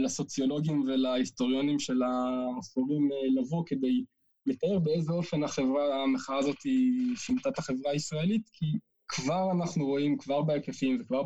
לסוציולוגים 0.03 0.81
ולהיסטוריונים 0.81 1.79
של 1.79 2.01
העשורים 2.03 3.09
אה, 3.11 3.41
לבוא 3.41 3.63
כדי 3.65 4.03
לתאר 4.45 4.79
באיזה 4.79 5.11
אופן 5.11 5.43
החברה, 5.43 6.03
המחאה 6.03 6.37
הזאת 6.37 6.57
שינתה 7.15 7.49
את 7.49 7.57
החברה 7.57 7.91
הישראלית, 7.91 8.49
כי 8.53 8.65
כבר 9.09 9.51
אנחנו 9.51 9.85
רואים, 9.85 10.17
כבר 10.17 10.41
בהיקפים 10.41 11.01
וכבר 11.01 11.23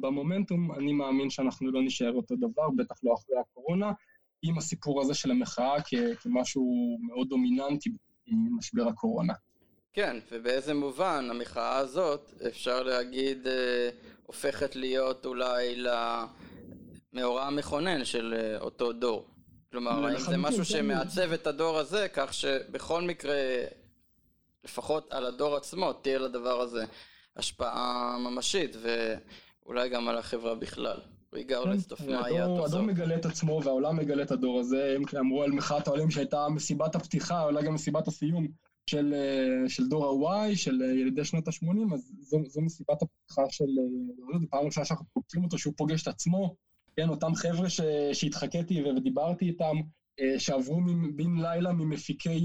במומנטום, 0.00 0.72
אני 0.72 0.92
מאמין 0.92 1.30
שאנחנו 1.30 1.72
לא 1.72 1.82
נשאר 1.82 2.12
אותו 2.12 2.34
דבר, 2.36 2.68
בטח 2.76 2.94
לא 3.02 3.14
אחרי 3.14 3.36
הקורונה, 3.40 3.92
עם 4.42 4.58
הסיפור 4.58 5.02
הזה 5.02 5.14
של 5.14 5.30
המחאה 5.30 5.76
כמשהו 6.22 6.98
מאוד 7.00 7.28
דומיננטי 7.28 7.90
במשבר 8.26 8.88
הקורונה. 8.88 9.32
כן, 9.92 10.16
ובאיזה 10.32 10.74
מובן 10.74 11.26
המחאה 11.30 11.76
הזאת, 11.76 12.32
אפשר 12.48 12.82
להגיד, 12.82 13.46
אה, 13.46 13.88
הופכת 14.26 14.76
להיות 14.76 15.26
אולי 15.26 15.82
למאורע 17.12 17.46
המכונן 17.46 18.04
של 18.04 18.34
אה, 18.36 18.60
אותו 18.60 18.92
דור. 18.92 19.26
כלומר, 19.70 20.06
האם 20.06 20.18
זה 20.18 20.36
משהו 20.36 20.58
כן. 20.58 20.64
שמעצב 20.64 21.32
את 21.32 21.46
הדור 21.46 21.78
הזה, 21.78 22.06
כך 22.12 22.34
שבכל 22.34 23.02
מקרה, 23.02 23.36
לפחות 24.64 25.12
על 25.12 25.26
הדור 25.26 25.56
עצמו, 25.56 25.92
תהיה 25.92 26.18
לדבר 26.18 26.60
הזה 26.60 26.84
השפעה 27.36 28.16
ממשית, 28.18 28.76
ואולי 28.82 29.88
גם 29.88 30.08
על 30.08 30.18
החברה 30.18 30.54
בכלל. 30.54 31.00
ריגרלס 31.34 31.92
כן, 31.92 32.06
מה 32.06 32.30
יהיה 32.30 32.44
התוצאות. 32.44 32.68
הדור 32.68 32.82
מגלה 32.82 33.16
את 33.16 33.26
עצמו 33.26 33.60
והעולם 33.64 33.96
מגלה 33.96 34.22
את 34.22 34.30
הדור 34.30 34.60
הזה, 34.60 34.96
הם 34.96 35.18
אמרו 35.18 35.42
על 35.42 35.52
מחאת 35.52 35.86
העולים 35.86 36.10
שהייתה 36.10 36.48
מסיבת 36.48 36.94
הפתיחה, 36.94 37.44
אולי 37.44 37.64
גם 37.64 37.74
מסיבת 37.74 38.08
הסיום 38.08 38.46
של, 38.90 39.14
אה, 39.14 39.68
של 39.68 39.88
דור 39.88 40.30
ה-Y, 40.32 40.56
של 40.56 40.82
אה, 40.82 40.86
ילידי 40.86 41.24
שנות 41.24 41.48
ה-80, 41.48 41.94
אז 41.94 42.12
זו, 42.20 42.38
זו 42.46 42.60
מסיבת 42.60 43.02
הפתיחה 43.02 43.42
של... 43.50 43.64
אה, 43.64 44.38
זו 44.38 44.46
פעם 44.50 44.66
ראשונה 44.66 44.86
שאנחנו 44.86 45.06
פוגשים 45.12 45.44
אותו, 45.44 45.58
שהוא 45.58 45.74
פוגש 45.76 46.02
את 46.02 46.08
עצמו, 46.08 46.56
כן, 46.96 47.08
אותם 47.08 47.34
חבר'ה 47.34 47.70
ש, 47.70 47.80
שהתחקיתי 48.12 48.82
ודיברתי 48.82 49.44
איתם, 49.44 49.76
שעברו 50.38 50.80
בן 51.16 51.40
לילה 51.40 51.72
ממפיקי 51.72 52.44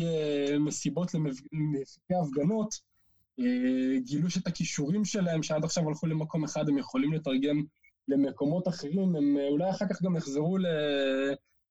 מסיבות 0.59 1.13
למפיקי 1.13 2.13
הפגנות, 2.23 2.88
גילו 3.97 4.29
שאת 4.29 4.47
הכישורים 4.47 5.05
שלהם, 5.05 5.43
שעד 5.43 5.63
עכשיו 5.63 5.87
הלכו 5.87 6.07
למקום 6.07 6.43
אחד, 6.43 6.69
הם 6.69 6.77
יכולים 6.77 7.13
לתרגם 7.13 7.63
למקומות 8.07 8.67
אחרים, 8.67 9.15
הם 9.15 9.37
אולי 9.49 9.69
אחר 9.69 9.85
כך 9.89 10.01
גם 10.01 10.15
יחזרו 10.15 10.57
ל... 10.57 10.65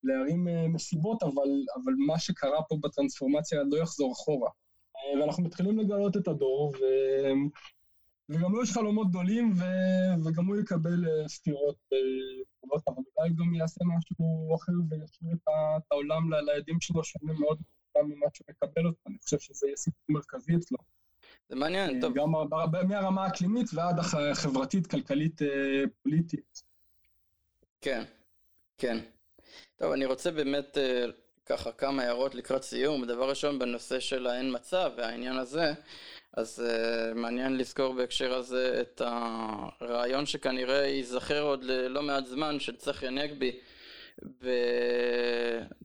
להרים 0.04 0.48
אה, 0.48 0.68
מסיבות, 0.68 1.22
אבל, 1.22 1.48
אבל 1.74 1.92
מה 2.06 2.18
שקרה 2.18 2.62
פה 2.68 2.76
בטרנספורמציה 2.82 3.62
לא 3.70 3.76
יחזור 3.76 4.12
אחורה. 4.12 4.50
אה, 4.96 5.20
ואנחנו 5.20 5.42
מתחילים 5.42 5.78
לגלות 5.78 6.16
את 6.16 6.28
הדור, 6.28 6.72
ו... 6.80 6.84
וגם 8.28 8.52
לו 8.52 8.62
יש 8.62 8.72
חלומות 8.72 9.10
גדולים, 9.10 9.52
ו... 9.56 9.64
וגם 10.24 10.46
הוא 10.46 10.56
יקבל 10.56 11.08
אה, 11.08 11.28
סתירות 11.28 11.76
אבל 12.88 13.02
אולי 13.16 13.30
גם 13.30 13.54
יעשה 13.54 13.80
משהו 13.84 14.54
אחר 14.56 14.72
וישאיר 14.90 15.32
את 15.34 15.82
העולם 15.90 16.32
לידים 16.32 16.80
שלו 16.80 17.04
שונה 17.04 17.32
מאוד 17.32 17.58
ממה 17.96 18.26
שהוא 18.34 18.46
מקבל 18.50 18.86
אותו. 18.86 18.98
אני 19.06 19.18
חושב 19.18 19.38
שזה 19.38 19.66
יהיה 19.66 19.76
סיפור 19.76 20.02
מרכזי 20.08 20.56
אצלו. 20.56 20.78
זה 21.48 21.56
מעניין, 21.56 22.00
טוב. 22.00 22.14
גם 22.14 22.32
מהרמה 22.88 23.24
האקלימית 23.24 23.66
ועד 23.74 23.98
החברתית, 23.98 24.86
כלכלית, 24.86 25.40
פוליטית. 26.02 26.62
כן, 27.80 28.04
כן. 28.78 28.98
טוב, 29.76 29.92
אני 29.92 30.06
רוצה 30.06 30.30
באמת 30.30 30.78
אה, 30.78 31.04
ככה 31.46 31.72
כמה 31.72 32.02
הערות 32.02 32.34
לקראת 32.34 32.62
סיום. 32.62 33.04
דבר 33.04 33.28
ראשון, 33.30 33.58
בנושא 33.58 34.00
של 34.00 34.26
האין 34.26 34.54
מצב 34.54 34.90
והעניין 34.96 35.36
הזה, 35.36 35.72
אז 36.32 36.64
uh, 36.66 37.14
מעניין 37.14 37.56
לזכור 37.56 37.94
בהקשר 37.94 38.34
הזה 38.34 38.80
את 38.80 39.02
הרעיון 39.04 40.26
שכנראה 40.26 40.86
ייזכר 40.86 41.42
עוד 41.42 41.64
ללא 41.64 42.02
מעט 42.02 42.26
זמן 42.26 42.60
של 42.60 42.76
צחי 42.76 43.06
הנגבי 43.06 43.60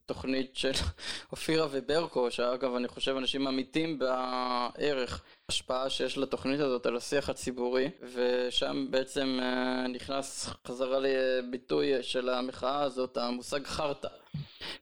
בתוכנית 0.05 0.55
של 0.55 0.71
אופירה 1.31 1.67
וברקו, 1.71 2.31
שאגב 2.31 2.75
אני 2.75 2.87
חושב 2.87 3.15
אנשים 3.15 3.47
אמיתים 3.47 3.99
בערך 3.99 5.23
השפעה 5.53 5.89
שיש 5.89 6.17
לתוכנית 6.17 6.59
הזאת 6.59 6.85
על 6.85 6.97
השיח 6.97 7.29
הציבורי, 7.29 7.89
ושם 8.13 8.87
בעצם 8.89 9.39
uh, 9.39 9.87
נכנס 9.87 10.49
חזרה 10.67 10.99
לביטוי 10.99 12.03
של 12.03 12.29
המחאה 12.29 12.81
הזאת, 12.81 13.17
המושג 13.17 13.65
חרטא, 13.65 14.07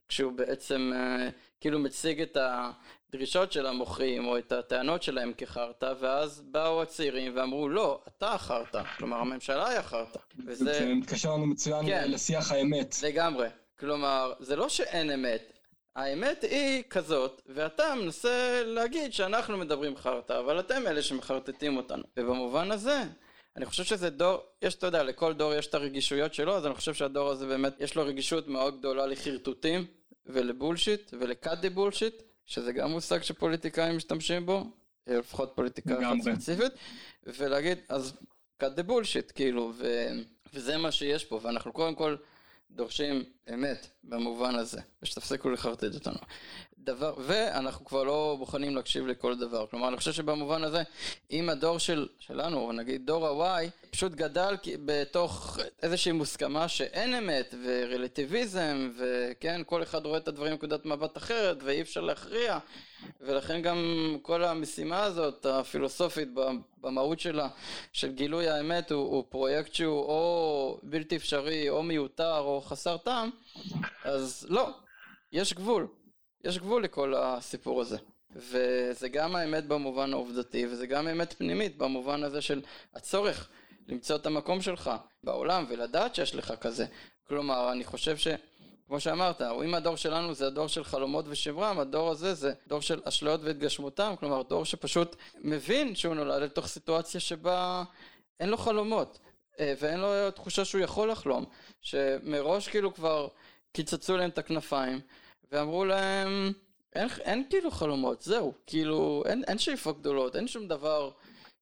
כשהוא 0.08 0.32
בעצם 0.32 0.92
uh, 0.94 1.32
כאילו 1.60 1.78
מציג 1.78 2.20
את 2.20 2.36
הדרישות 2.40 3.52
של 3.52 3.66
המוכרים 3.66 4.26
או 4.26 4.38
את 4.38 4.52
הטענות 4.52 5.02
שלהם 5.02 5.32
כחרטא, 5.36 5.92
ואז 6.00 6.42
באו 6.50 6.82
הצעירים 6.82 7.36
ואמרו 7.36 7.68
לא, 7.68 8.00
אתה 8.08 8.32
החרטא, 8.32 8.82
כלומר 8.98 9.16
הממשלה 9.16 9.68
היא 9.68 9.78
החרטא. 9.78 10.18
וזה... 10.46 10.64
זה 10.64 10.94
מתקשר 10.94 11.32
לנו 11.32 11.46
מצוין 11.46 11.86
כן, 11.86 12.10
לשיח 12.10 12.52
האמת. 12.52 12.96
לגמרי. 13.02 13.48
כלומר, 13.78 14.32
זה 14.40 14.56
לא 14.56 14.68
שאין 14.68 15.10
אמת, 15.10 15.51
האמת 15.96 16.44
היא 16.50 16.82
כזאת, 16.90 17.42
ואתה 17.46 17.94
מנסה 17.94 18.62
להגיד 18.64 19.12
שאנחנו 19.12 19.58
מדברים 19.58 19.96
חרטא, 19.96 20.38
אבל 20.38 20.60
אתם 20.60 20.86
אלה 20.86 21.02
שמחרטטים 21.02 21.76
אותנו. 21.76 22.02
ובמובן 22.16 22.70
הזה, 22.70 23.02
אני 23.56 23.66
חושב 23.66 23.84
שזה 23.84 24.10
דור, 24.10 24.40
יש, 24.62 24.74
אתה 24.74 24.86
יודע, 24.86 25.02
לכל 25.02 25.32
דור 25.32 25.54
יש 25.54 25.66
את 25.66 25.74
הרגישויות 25.74 26.34
שלו, 26.34 26.56
אז 26.56 26.66
אני 26.66 26.74
חושב 26.74 26.94
שהדור 26.94 27.30
הזה 27.30 27.46
באמת, 27.46 27.80
יש 27.80 27.94
לו 27.94 28.04
רגישות 28.06 28.48
מאוד 28.48 28.78
גדולה 28.78 29.06
לחרטוטים 29.06 29.86
ולבולשיט 30.26 31.14
ולקאט 31.20 31.58
דה 31.58 31.70
בולשיט, 31.70 32.22
שזה 32.46 32.72
גם 32.72 32.90
מושג 32.90 33.22
שפוליטיקאים 33.22 33.96
משתמשים 33.96 34.46
בו, 34.46 34.64
לפחות 35.06 35.52
פוליטיקה 35.54 35.98
אחת 35.98 36.16
ספציפית, 36.22 36.72
ולהגיד, 37.26 37.78
אז 37.88 38.12
קאט 38.58 38.72
דה 38.72 38.82
בולשיט, 38.82 39.32
כאילו, 39.34 39.72
ו, 39.74 40.08
וזה 40.54 40.76
מה 40.76 40.92
שיש 40.92 41.24
פה, 41.24 41.40
ואנחנו 41.42 41.72
קודם 41.72 41.94
כל 41.94 42.16
דורשים 42.74 43.24
אמת 43.54 43.86
במובן 44.04 44.54
הזה, 44.54 44.80
ושתפסיקו 45.02 45.50
לחרטט 45.50 45.94
אותנו. 45.94 46.18
דבר, 46.78 47.14
ואנחנו 47.18 47.84
כבר 47.84 48.04
לא 48.04 48.36
מוכנים 48.38 48.76
להקשיב 48.76 49.06
לכל 49.06 49.38
דבר. 49.38 49.66
כלומר, 49.66 49.88
אני 49.88 49.96
חושב 49.96 50.12
שבמובן 50.12 50.64
הזה, 50.64 50.82
אם 51.30 51.48
הדור 51.48 51.78
של, 51.78 52.08
שלנו, 52.18 52.72
נגיד 52.72 53.06
דור 53.06 53.44
ה-Y, 53.44 53.70
פשוט 53.90 54.12
גדל 54.12 54.56
בתוך 54.84 55.58
איזושהי 55.82 56.12
מוסכמה 56.12 56.68
שאין 56.68 57.14
אמת, 57.14 57.54
ורלטיביזם, 57.64 58.90
וכן, 58.98 59.60
כל 59.66 59.82
אחד 59.82 60.06
רואה 60.06 60.18
את 60.18 60.28
הדברים 60.28 60.52
מנקודת 60.52 60.86
מבט 60.86 61.16
אחרת, 61.16 61.56
ואי 61.62 61.80
אפשר 61.82 62.00
להכריע, 62.00 62.58
ולכן 63.20 63.62
גם 63.62 63.78
כל 64.22 64.44
המשימה 64.44 65.02
הזאת, 65.02 65.46
הפילוסופית, 65.46 66.28
במהות 66.78 67.20
שלה, 67.20 67.48
של 67.92 68.12
גילוי 68.12 68.48
האמת, 68.48 68.92
הוא, 68.92 69.02
הוא 69.02 69.24
פרויקט 69.28 69.74
שהוא 69.74 70.02
או 70.02 70.80
בלתי 70.82 71.16
אפשרי, 71.16 71.68
או 71.68 71.82
מיותר, 71.82 72.38
או 72.38 72.60
חסר 72.60 72.96
טעם, 72.96 73.30
אז 74.04 74.46
לא, 74.48 74.70
יש 75.32 75.54
גבול. 75.54 75.88
יש 76.44 76.58
גבול 76.58 76.84
לכל 76.84 77.14
הסיפור 77.16 77.80
הזה. 77.80 77.96
וזה 78.36 79.08
גם 79.08 79.36
האמת 79.36 79.66
במובן 79.66 80.12
העובדתי, 80.12 80.66
וזה 80.66 80.86
גם 80.86 81.08
אמת 81.08 81.32
פנימית 81.32 81.78
במובן 81.78 82.22
הזה 82.22 82.40
של 82.40 82.62
הצורך 82.94 83.48
למצוא 83.88 84.16
את 84.16 84.26
המקום 84.26 84.62
שלך 84.62 84.90
בעולם 85.24 85.64
ולדעת 85.68 86.14
שיש 86.14 86.34
לך 86.34 86.54
כזה. 86.60 86.86
כלומר, 87.28 87.72
אני 87.72 87.84
חושב 87.84 88.16
ש... 88.16 88.28
כמו 88.92 89.00
שאמרת, 89.00 89.42
אם 89.42 89.74
הדור 89.74 89.96
שלנו 89.96 90.34
זה 90.34 90.46
הדור 90.46 90.68
של 90.68 90.84
חלומות 90.84 91.24
ושברם, 91.28 91.78
הדור 91.78 92.10
הזה 92.10 92.34
זה 92.34 92.52
דור 92.66 92.80
של 92.80 93.00
אשליות 93.04 93.40
והתגשמותם, 93.44 94.14
כלומר 94.20 94.42
דור 94.42 94.64
שפשוט 94.64 95.16
מבין 95.38 95.94
שהוא 95.94 96.14
נולד 96.14 96.42
לתוך 96.42 96.66
סיטואציה 96.66 97.20
שבה 97.20 97.84
אין 98.40 98.48
לו 98.48 98.56
חלומות, 98.56 99.18
אה, 99.60 99.74
ואין 99.78 100.00
לו 100.00 100.30
תחושה 100.30 100.64
שהוא 100.64 100.80
יכול 100.80 101.10
לחלום, 101.10 101.44
שמראש 101.80 102.68
כאילו 102.68 102.94
כבר 102.94 103.28
קיצצו 103.72 104.16
להם 104.16 104.30
את 104.30 104.38
הכנפיים, 104.38 105.00
ואמרו 105.52 105.84
להם, 105.84 106.52
אין, 106.94 107.08
אין 107.20 107.44
כאילו 107.50 107.70
חלומות, 107.70 108.22
זהו, 108.22 108.52
כאילו, 108.66 109.22
אין, 109.26 109.44
אין 109.48 109.58
שאיפות 109.58 110.00
גדולות, 110.00 110.36
אין 110.36 110.48
שום 110.48 110.68
דבר 110.68 111.10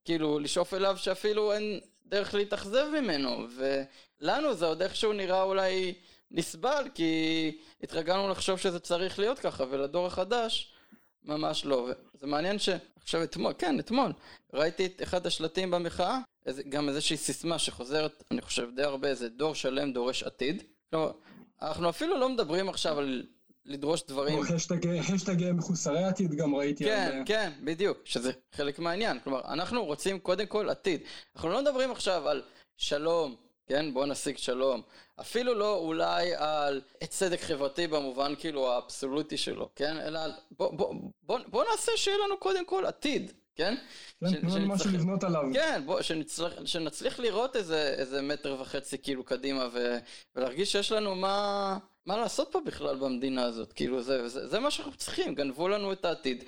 כאילו 0.05 0.39
לשאוף 0.39 0.75
אליו 0.75 0.97
שאפילו 0.99 1.53
אין 1.53 1.81
דרך 2.07 2.35
להתאכזב 2.35 2.87
ממנו, 2.93 3.47
ולנו 3.57 4.55
זה 4.55 4.67
עוד 4.67 4.83
איכשהו 4.83 5.13
נראה 5.13 5.43
אולי 5.43 5.95
נסבל, 6.31 6.89
כי 6.95 7.59
התרגלנו 7.83 8.29
לחשוב 8.29 8.59
שזה 8.59 8.81
צריך 8.81 9.19
להיות 9.19 9.39
ככה, 9.39 9.65
ולדור 9.71 10.07
החדש 10.07 10.73
ממש 11.25 11.65
לא. 11.65 11.89
זה 12.21 12.27
מעניין 12.27 12.59
שעכשיו 12.59 13.23
אתמול, 13.23 13.53
כן, 13.59 13.79
אתמול, 13.79 14.13
ראיתי 14.55 14.87
את 14.87 15.03
אחד 15.03 15.27
השלטים 15.27 15.71
במחאה, 15.71 16.19
גם 16.69 16.89
איזושהי 16.89 17.17
סיסמה 17.17 17.59
שחוזרת, 17.59 18.25
אני 18.31 18.41
חושב 18.41 18.69
די 18.77 18.83
הרבה, 18.83 19.09
איזה 19.09 19.29
דור 19.29 19.55
שלם 19.55 19.93
דורש 19.93 20.23
עתיד. 20.23 20.63
כלומר, 20.91 21.13
אנחנו 21.63 21.89
אפילו 21.89 22.19
לא 22.19 22.29
מדברים 22.29 22.69
עכשיו 22.69 22.99
על 22.99 23.27
לדרוש 23.65 24.03
דברים... 24.09 24.39
או 24.39 24.45
השטג 25.15 25.53
מחוסרי 25.53 26.05
עתיד 26.05 26.35
גם 26.35 26.55
ראיתי. 26.55 26.85
כן, 26.85 27.11
על... 27.13 27.23
כן, 27.27 27.53
בדיוק, 27.65 27.99
שזה 28.05 28.33
חלק 28.53 28.79
מהעניין. 28.79 29.19
כלומר, 29.25 29.41
אנחנו 29.45 29.85
רוצים 29.85 30.19
קודם 30.19 30.47
כל 30.47 30.71
עתיד. 30.71 31.01
אנחנו 31.37 31.49
לא 31.49 31.63
מדברים 31.63 31.91
עכשיו 31.91 32.29
על 32.29 32.43
שלום, 32.77 33.37
כן, 33.71 33.93
בוא 33.93 34.07
נשיג 34.07 34.37
שלום. 34.37 34.83
אפילו 35.21 35.55
לא 35.55 35.77
אולי 35.77 36.35
על 36.35 36.81
צדק 37.09 37.41
חברתי 37.41 37.87
במובן 37.87 38.35
כאילו 38.39 38.73
האבסולוטי 38.73 39.37
שלו, 39.37 39.69
כן? 39.77 39.97
אלא 39.97 40.19
על 40.19 40.33
בוא, 40.51 40.73
בוא, 40.73 40.95
בוא, 41.23 41.39
בוא 41.47 41.65
נעשה 41.71 41.93
שיהיה 41.97 42.17
לנו 42.25 42.37
קודם 42.37 42.65
כל 42.67 42.87
עתיד, 42.87 43.33
כן? 43.57 43.75
כן, 44.31 44.47
משהו 44.67 44.91
לבנות 44.93 45.25
עליו. 45.25 45.43
כן, 45.53 45.83
בוא, 45.87 46.03
שנצליח, 46.03 46.53
שנצליח 46.65 47.19
לראות 47.19 47.57
איזה, 47.57 47.95
איזה 47.99 48.23
מטר 48.23 48.57
וחצי 48.61 48.99
כאילו 48.99 49.25
קדימה 49.25 49.69
ו, 49.73 49.99
ולהרגיש 50.37 50.73
שיש 50.73 50.93
לנו 50.93 51.15
מה, 51.15 51.79
מה 52.07 52.17
לעשות 52.17 52.49
פה 52.53 52.61
בכלל 52.67 52.97
במדינה 52.97 53.45
הזאת, 53.45 53.73
כאילו 53.73 54.03
זה, 54.03 54.29
זה, 54.29 54.49
זה 54.49 54.59
מה 54.59 54.71
שאנחנו 54.71 54.97
צריכים, 54.97 55.35
גנבו 55.35 55.69
לנו 55.69 55.93
את 55.93 56.05
העתיד. 56.05 56.45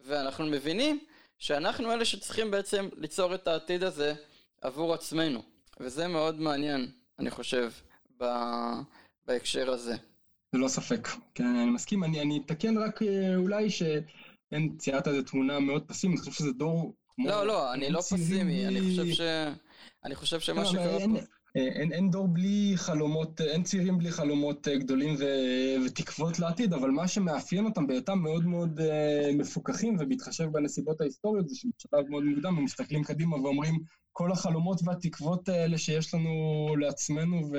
ואנחנו 0.00 0.46
מבינים 0.46 0.98
שאנחנו 1.38 1.92
אלה 1.92 2.04
שצריכים 2.04 2.50
בעצם 2.50 2.88
ליצור 2.96 3.34
את 3.34 3.48
העתיד 3.48 3.84
הזה 3.84 4.14
עבור 4.60 4.94
עצמנו. 4.94 5.42
וזה 5.80 6.08
מאוד 6.08 6.40
מעניין, 6.40 6.90
אני 7.18 7.30
חושב, 7.30 7.70
ב... 8.20 8.24
בהקשר 9.26 9.70
הזה. 9.70 9.96
ללא 10.52 10.68
ספק, 10.68 11.08
כן, 11.34 11.44
אני 11.44 11.70
מסכים. 11.70 12.04
אני, 12.04 12.20
אני 12.20 12.42
אתקן 12.46 12.78
רק 12.78 13.02
אה, 13.02 13.36
אולי 13.36 13.70
שאין 13.70 14.76
ציירת 14.78 15.08
איזה 15.08 15.22
תמונה 15.22 15.60
מאוד 15.60 15.88
פסימית, 15.88 16.18
אני 16.18 16.30
חושב 16.30 16.38
שזה 16.38 16.52
דור. 16.52 16.94
לא, 17.18 17.46
לא, 17.46 17.74
אני 17.74 17.90
לא 17.90 18.00
פסימי, 18.00 18.66
אני 18.66 18.80
חושב 18.80 19.12
ש... 19.12 19.20
אני 20.04 20.14
חושב 20.14 20.40
שמה 20.40 20.62
לא, 20.62 20.68
שקרה 20.68 20.98
פה... 20.98 21.20
אה, 21.56 21.62
אין, 21.62 21.92
אין 21.92 22.10
דור 22.10 22.28
בלי 22.28 22.72
חלומות, 22.76 23.40
אה, 23.40 23.46
אין 23.46 23.62
צעירים 23.62 23.98
בלי 23.98 24.10
חלומות 24.10 24.68
אה, 24.68 24.78
גדולים 24.78 25.14
ו, 25.18 25.24
ותקוות 25.86 26.38
לעתיד, 26.38 26.72
אבל 26.72 26.90
מה 26.90 27.08
שמאפיין 27.08 27.64
אותם 27.64 27.86
בהיותם 27.86 28.18
מאוד 28.18 28.46
מאוד 28.46 28.80
מפוקחים 29.38 29.96
ובהתחשב 30.00 30.44
בנסיבות 30.52 31.00
ההיסטוריות 31.00 31.48
זה 31.48 31.56
שבשלב 31.56 32.08
מאוד 32.08 32.24
מוקדם 32.24 32.58
הם 32.58 32.64
מסתכלים 32.64 33.04
קדימה 33.04 33.36
ואומרים 33.36 33.78
כל 34.20 34.32
החלומות 34.32 34.80
והתקוות 34.84 35.48
האלה 35.48 35.78
שיש 35.78 36.14
לנו 36.14 36.30
לעצמנו 36.80 37.36
ו, 37.52 37.56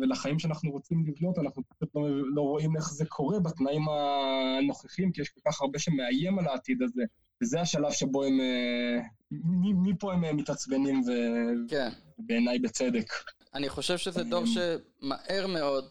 ולחיים 0.00 0.38
שאנחנו 0.38 0.70
רוצים 0.70 1.04
לבנות, 1.06 1.38
אנחנו 1.38 1.62
פשוט 1.68 1.94
לא, 1.94 2.02
לא 2.34 2.40
רואים 2.42 2.76
איך 2.76 2.90
זה 2.90 3.04
קורה 3.04 3.40
בתנאים 3.40 3.82
הנוכחים, 3.88 5.12
כי 5.12 5.20
יש 5.20 5.28
כל 5.28 5.40
כך 5.46 5.60
הרבה 5.60 5.78
שמאיים 5.78 6.38
על 6.38 6.46
העתיד 6.46 6.82
הזה. 6.82 7.02
וזה 7.42 7.60
השלב 7.60 7.92
שבו 7.92 8.24
הם, 8.24 8.40
מפה 9.84 10.12
הם 10.12 10.36
מתעצבנים, 10.36 11.02
ובעיניי 12.18 12.58
כן. 12.58 12.62
בצדק. 12.62 13.12
אני 13.54 13.68
חושב 13.68 13.98
שזה 13.98 14.24
דור 14.24 14.44
שמהר 14.46 15.46
מאוד 15.46 15.84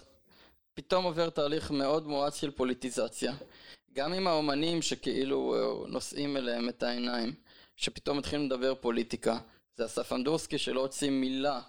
פתאום 0.73 1.05
עובר 1.05 1.29
תהליך 1.29 1.71
מאוד 1.71 2.07
מואץ 2.07 2.35
של 2.35 2.51
פוליטיזציה. 2.51 3.33
גם 3.93 4.13
עם 4.13 4.27
האומנים 4.27 4.81
שכאילו 4.81 5.55
נושאים 5.87 6.37
אליהם 6.37 6.69
את 6.69 6.83
העיניים, 6.83 7.33
שפתאום 7.75 8.17
מתחילים 8.17 8.45
לדבר 8.45 8.75
פוליטיקה. 8.75 9.37
זה 9.75 9.86
אסף 9.86 10.13
אמדורסקי 10.13 10.57
שלא 10.57 10.81
הוציא 10.81 11.09
מילה, 11.09 11.62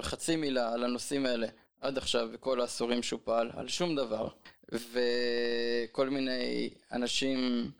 חצי 0.00 0.36
מילה 0.36 0.72
על 0.72 0.84
הנושאים 0.84 1.26
האלה 1.26 1.46
עד 1.80 1.98
עכשיו, 1.98 2.28
בכל 2.32 2.60
העשורים 2.60 3.02
שהוא 3.02 3.20
פעל, 3.24 3.50
על 3.56 3.68
שום 3.68 3.96
דבר. 3.96 4.28
וכל 4.72 6.08
מיני 6.08 6.70
אנשים 6.92 7.70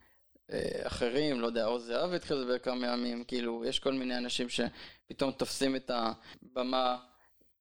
אה, 0.52 0.80
אחרים, 0.82 1.40
לא 1.40 1.46
יודע, 1.46 1.64
עוז 1.64 1.86
זהב 1.86 2.12
התחיל 2.12 2.36
לדבר 2.36 2.58
כמה 2.58 2.86
ימים, 2.86 3.24
כאילו, 3.24 3.64
יש 3.64 3.78
כל 3.78 3.92
מיני 3.92 4.18
אנשים 4.18 4.46
שפתאום 4.48 5.32
תופסים 5.32 5.76
את 5.76 5.90
הבמה 5.94 6.96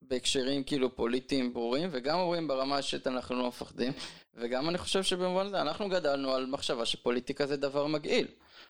בהקשרים 0.02 0.64
כאילו 0.64 0.96
פוליטיים 0.96 1.54
ברורים, 1.54 1.90
וגם 1.92 2.20
אומרים 2.20 2.48
ברמה 2.48 2.82
שאנחנו 2.82 3.36
לא 3.36 3.48
מפחדים, 3.48 3.94
וגם 4.34 4.70
אני 4.70 4.78
חושב 4.78 5.04
שבמובן 5.04 5.46
הזה 5.46 5.62
אנחנו 5.62 5.90
גדלנו 5.90 6.34
על 6.34 6.46
מחשבה 6.46 6.86
שפוליטיקה 6.86 7.46
זה 7.46 7.58
דבר 7.58 7.88
מגעיל. 7.88 8.28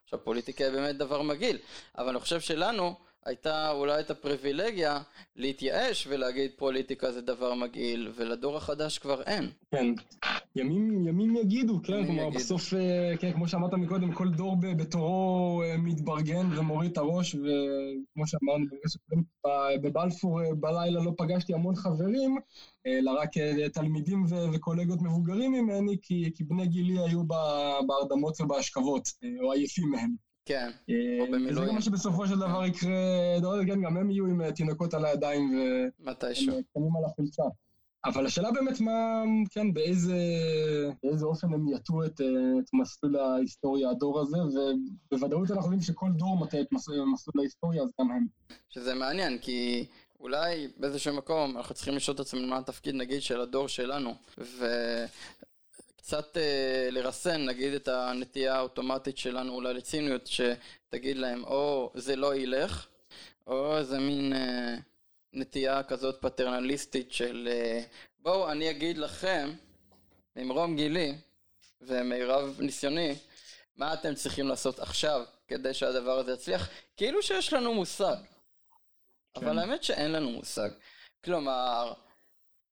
עכשיו 0.10 0.24
פוליטיקה 0.24 0.64
היא 0.64 0.74
באמת 0.74 0.98
דבר 0.98 1.22
מגעיל, 1.22 1.58
אבל 1.98 2.10
אני 2.10 2.20
חושב 2.20 2.40
שלנו 2.40 2.96
הייתה 3.26 3.72
אולי 3.72 4.00
את 4.00 4.12
הפריבילגיה 4.12 5.00
להתייאש 5.36 6.08
ולהגיד 6.10 6.52
פוליטיקה 6.58 7.12
זה 7.12 7.22
דבר 7.22 7.54
מגעיל, 7.54 8.12
ולדור 8.16 8.58
החדש 8.58 8.98
כבר 8.98 9.22
אין. 9.22 9.52
כן, 9.72 9.86
ימים, 10.60 11.08
ימים 11.08 11.36
יגידו, 11.36 11.80
כן, 11.84 12.06
כלומר 12.06 12.22
יגידו. 12.22 12.40
בסוף, 12.40 12.74
אה, 12.74 13.18
כן, 13.20 13.34
כמו 13.34 13.48
שאמרת 13.48 13.74
מקודם, 13.74 14.12
כל 14.12 14.30
דור 14.30 14.56
בתורו 14.62 15.64
אה, 15.64 15.78
מתברגן 15.78 16.50
ומוריד 16.58 16.92
את 16.92 16.98
הראש, 16.98 17.36
וכמו 17.36 18.28
שאמרנו 18.28 18.66
בבלפור 19.82 20.42
אה, 20.42 20.56
בלילה 20.56 21.04
לא 21.04 21.12
פגשתי 21.18 21.54
המון 21.54 21.76
חברים, 21.76 22.38
אלא 22.88 23.12
רק 23.12 23.30
תלמידים 23.74 24.26
וקולגות 24.54 25.02
מבוגרים 25.02 25.52
ממני, 25.52 25.98
כי, 26.02 26.32
כי 26.36 26.44
בני 26.44 26.68
גילי 26.68 27.00
היו 27.00 27.24
בהרדמות 27.88 28.42
ובהשכבות, 28.42 29.10
או 29.44 29.52
עייפים 29.54 29.90
מהם. 29.92 30.16
כן, 30.46 30.70
או 31.20 31.26
במילואים. 31.32 31.68
זה 31.68 31.72
מה 31.72 31.82
שבסופו 31.82 32.28
של 32.28 32.40
דבר 32.40 32.66
יקרה, 32.66 32.92
כן, 33.68 33.82
גם 33.82 33.98
הם 33.98 34.12
יהיו 34.12 34.26
עם 34.26 34.52
תינוקות 34.52 34.94
על 34.94 35.06
הידיים 35.06 35.52
מתישהו. 36.00 36.54
וקטנים 36.58 36.96
על 36.98 37.06
החולצה. 37.06 37.44
אבל 38.06 38.26
השאלה 38.26 38.52
באמת 38.52 38.80
מה, 38.80 39.24
כן, 39.50 39.74
באיזה, 39.74 40.18
באיזה 41.04 41.26
אופן 41.26 41.54
הם 41.54 41.68
יטו 41.68 42.06
את, 42.06 42.22
את 42.60 42.74
מסלול 42.74 43.16
ההיסטוריה, 43.16 43.90
הדור 43.90 44.20
הזה, 44.20 44.38
ובוודאות 45.12 45.52
אנחנו 45.52 45.64
יודעים 45.64 45.82
שכל 45.82 46.10
דור 46.12 46.38
מטה 46.38 46.62
את 46.62 46.72
מסלול, 46.72 47.08
מסלול 47.14 47.40
ההיסטוריה, 47.40 47.84
אז 47.84 47.90
גם 48.00 48.12
הם. 48.12 48.26
שזה 48.70 48.96
מעניין, 48.96 49.38
כי 49.38 49.86
אולי 50.20 50.68
באיזשהו 50.78 51.14
מקום 51.14 51.58
אנחנו 51.58 51.76
צריכים 51.76 51.96
לשאול 51.96 52.16
את 52.16 52.20
עצמנו 52.20 52.48
מה 52.48 52.58
התפקיד, 52.58 52.96
נגיד, 52.96 53.22
של 53.22 53.42
הדור 53.42 53.68
שלנו, 53.68 54.16
וקצת 54.38 56.38
אה, 56.38 56.90
לרסן, 56.92 57.46
נגיד, 57.46 57.74
את 57.74 57.88
הנטייה 57.88 58.56
האוטומטית 58.56 59.18
שלנו 59.18 59.54
אולי 59.54 59.74
לציניות, 59.74 60.28
שתגיד 60.28 61.18
להם, 61.18 61.44
או 61.44 61.92
זה 61.96 62.16
לא 62.16 62.36
ילך, 62.36 62.88
או 63.48 63.78
איזה 63.78 64.00
מין... 64.00 64.34
אה, 64.34 64.76
נטייה 65.34 65.84
כזאת 65.84 66.22
פטרנליסטית 66.22 67.12
של 67.12 67.50
אה, 67.52 67.82
בואו 68.20 68.52
אני 68.52 68.70
אגיד 68.70 68.98
לכם 68.98 69.54
ממרום 70.36 70.76
גילי 70.76 71.16
ומירב 71.82 72.58
ניסיוני 72.60 73.16
מה 73.76 73.94
אתם 73.94 74.16
צריכים 74.16 74.48
לעשות 74.48 74.80
עכשיו 74.80 75.26
כדי 75.48 75.74
שהדבר 75.74 76.20
הזה 76.20 76.34
יצליח? 76.34 76.70
כאילו 76.98 77.24
שיש 77.24 77.54
לנו 77.54 77.74
מושג. 77.74 78.16
כן. 78.16 79.46
אבל 79.46 79.60
האמת 79.60 79.84
שאין 79.84 80.12
לנו 80.12 80.32
מושג. 80.32 80.70
כלומר 81.24 81.94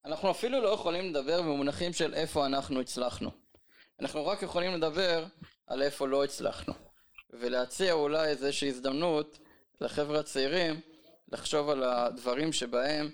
אנחנו 0.05 0.31
אפילו 0.31 0.61
לא 0.61 0.69
יכולים 0.69 1.09
לדבר 1.09 1.41
במונחים 1.41 1.93
של 1.93 2.13
איפה 2.13 2.45
אנחנו 2.45 2.81
הצלחנו. 2.81 3.31
אנחנו 3.99 4.25
רק 4.25 4.41
יכולים 4.41 4.73
לדבר 4.73 5.25
על 5.67 5.81
איפה 5.81 6.07
לא 6.07 6.23
הצלחנו. 6.23 6.73
ולהציע 7.29 7.93
אולי 7.93 8.27
איזושהי 8.27 8.69
הזדמנות 8.69 9.39
לחבר'ה 9.81 10.19
הצעירים 10.19 10.81
לחשוב 11.31 11.69
על 11.69 11.83
הדברים 11.83 12.53
שבהם 12.53 13.09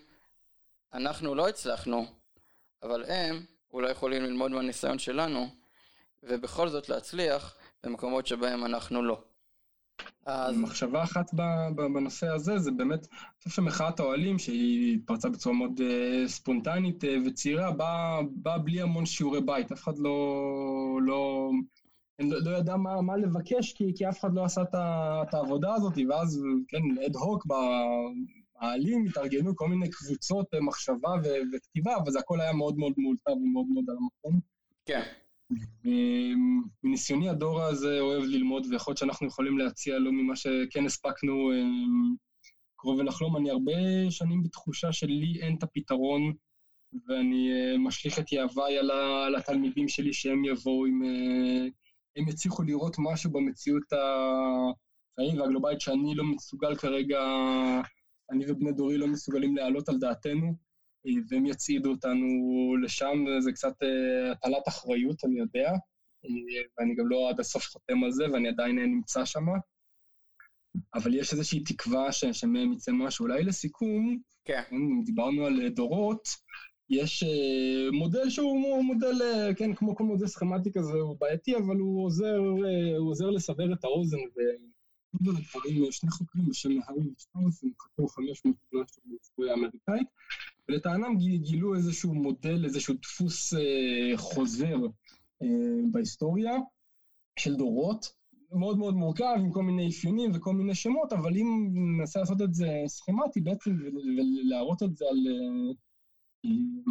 אנחנו 0.93 1.35
לא 1.35 1.49
הצלחנו, 1.49 2.05
אבל 2.83 3.05
הם 3.07 3.45
אולי 3.71 3.91
יכולים 3.91 4.23
ללמוד 4.23 4.51
מהניסיון 4.51 4.99
שלנו, 4.99 5.47
ובכל 6.23 6.69
זאת 6.69 6.89
להצליח 6.89 7.55
במקומות 7.83 8.27
שבהם 8.27 8.65
אנחנו 8.65 9.03
לא. 9.03 9.21
אז... 10.25 10.57
מחשבה 10.57 11.03
אחת 11.03 11.33
בנושא 11.75 12.27
הזה 12.27 12.57
זה 12.57 12.71
באמת, 12.71 12.99
אני 12.99 13.37
חושב 13.37 13.49
שמחאת 13.49 13.99
האוהלים 13.99 14.39
שהיא 14.39 14.95
התפרצה 14.95 15.29
בצורה 15.29 15.55
מאוד 15.55 15.79
uh, 15.79 16.27
ספונטנית 16.27 17.03
uh, 17.03 17.07
וצעירה 17.25 17.71
באה 17.71 18.19
בא 18.35 18.57
בלי 18.57 18.81
המון 18.81 19.05
שיעורי 19.05 19.41
בית, 19.41 19.71
אף 19.71 19.83
אחד 19.83 19.97
לא, 19.97 20.17
לא 21.01 21.51
לא, 22.19 22.51
לא 22.51 22.57
ידע 22.57 22.75
מה, 22.75 23.01
מה 23.01 23.17
לבקש, 23.17 23.73
כי, 23.73 23.91
כי 23.95 24.09
אף 24.09 24.19
אחד 24.19 24.33
לא 24.33 24.43
עשה 24.43 24.61
את, 24.61 24.75
את 25.29 25.33
העבודה 25.33 25.73
הזאת, 25.75 25.93
ואז, 26.09 26.43
כן, 26.67 26.81
אד 27.05 27.15
הוק 27.15 27.45
במעלים 27.45 29.05
התארגנו 29.05 29.55
כל 29.55 29.67
מיני 29.69 29.89
קבוצות 29.89 30.47
מחשבה 30.61 31.09
ו, 31.23 31.27
וכתיבה, 31.53 31.97
אבל 31.97 32.11
זה 32.11 32.19
הכל 32.19 32.41
היה 32.41 32.53
מאוד 32.53 32.77
מאוד 32.77 32.93
מאולתר 32.97 33.31
ומאוד 33.31 33.65
מאוד 33.67 33.85
על 33.89 33.95
המקום. 33.97 34.39
כן. 34.85 35.01
מניסיוני 36.83 37.29
הדור 37.29 37.63
הזה 37.63 37.99
אוהב 37.99 38.23
ללמוד, 38.23 38.67
ויכול 38.69 38.91
להיות 38.91 38.97
שאנחנו 38.97 39.27
יכולים 39.27 39.57
להציע 39.57 39.99
לו 39.99 40.11
ממה 40.11 40.35
שכן 40.35 40.85
הספקנו 40.85 41.51
קרוב 42.75 42.99
ולחלום. 42.99 43.37
אני 43.37 43.49
הרבה 43.49 43.71
שנים 44.09 44.43
בתחושה 44.43 44.91
שלי 44.91 45.39
אין 45.41 45.55
את 45.55 45.63
הפתרון, 45.63 46.33
ואני 47.07 47.49
משליך 47.79 48.19
את 48.19 48.31
יהביי 48.31 48.77
על 48.77 49.35
התלמידים 49.35 49.87
שלי 49.87 50.13
שהם 50.13 50.45
יבואו 50.45 50.85
עם... 50.85 51.01
הם 52.15 52.27
יצליחו 52.27 52.63
לראות 52.63 52.95
משהו 52.99 53.31
במציאות 53.31 53.93
החיים 53.93 55.39
והגלובלית 55.39 55.81
שאני 55.81 56.15
לא 56.15 56.23
מסוגל 56.23 56.75
כרגע, 56.75 57.19
אני 58.31 58.45
ובני 58.51 58.71
דורי 58.71 58.97
לא 58.97 59.07
מסוגלים 59.07 59.55
להעלות 59.55 59.89
על 59.89 59.97
דעתנו, 59.97 60.53
והם 61.29 61.45
יצעידו 61.45 61.89
אותנו 61.89 62.25
לשם, 62.83 63.25
זה 63.39 63.51
קצת 63.51 63.83
אה, 63.83 64.31
הטלת 64.31 64.67
אחריות, 64.67 65.25
אני 65.25 65.39
יודע, 65.39 65.71
ואני 66.77 66.95
גם 66.95 67.07
לא 67.07 67.29
עד 67.29 67.39
הסוף 67.39 67.67
חותם 67.67 68.03
על 68.03 68.11
זה, 68.11 68.23
ואני 68.33 68.47
עדיין 68.47 68.79
נמצא 68.79 69.25
שם. 69.25 69.45
אבל 70.95 71.15
יש 71.15 71.33
איזושהי 71.33 71.63
תקווה 71.63 72.11
שמהם 72.11 72.73
יצא 72.73 72.91
משהו. 72.91 73.25
אולי 73.25 73.43
לסיכום, 73.43 74.19
כן. 74.45 74.63
דיברנו 75.05 75.45
על 75.45 75.69
דורות, 75.69 76.27
יש 76.95 77.23
אה, 77.23 77.91
מודל 77.91 78.29
שהוא 78.29 78.83
מודל, 78.83 79.21
אה, 79.21 79.53
כן, 79.53 79.73
כמו 79.75 79.95
כל 79.95 80.03
מודל 80.03 80.27
סכמטי 80.27 80.71
כזה, 80.71 80.91
הוא 80.91 81.17
בעייתי, 81.19 81.57
אבל 81.57 81.77
הוא 81.77 82.05
עוזר, 82.05 82.39
אה, 82.65 82.97
הוא 82.97 83.09
עוזר 83.09 83.29
לסבר 83.29 83.73
את 83.73 83.83
האוזן. 83.83 84.17
ודברים, 85.15 85.91
שני 85.91 86.09
חוקרים 86.09 86.45
בשם 86.49 86.69
הארי 86.69 87.01
ושטאוס, 87.17 87.63
הם 87.63 87.69
חקרו 87.81 88.07
500 88.07 88.55
שנה 88.71 88.81
של 88.87 89.01
היסטוריה 89.11 89.53
האמריקאית, 89.53 90.07
ולטענם 90.69 91.17
גילו 91.17 91.75
איזשהו 91.75 92.13
מודל, 92.13 92.65
איזשהו 92.65 92.93
דפוס 93.01 93.53
חוזר 94.15 94.75
בהיסטוריה 95.91 96.53
של 97.39 97.55
דורות, 97.55 98.13
מאוד 98.51 98.77
מאוד 98.77 98.93
מורכב, 98.93 99.35
עם 99.39 99.51
כל 99.51 99.63
מיני 99.63 99.89
אפיונים 99.89 100.31
וכל 100.33 100.53
מיני 100.53 100.75
שמות, 100.75 101.13
אבל 101.13 101.37
אם 101.37 101.69
ננסה 101.73 102.19
לעשות 102.19 102.41
את 102.41 102.53
זה 102.53 102.67
סכמטי 102.87 103.41
בעצם, 103.41 103.71
ולהראות 104.45 104.83
את 104.83 104.97
זה 104.97 105.05
על... 105.09 105.27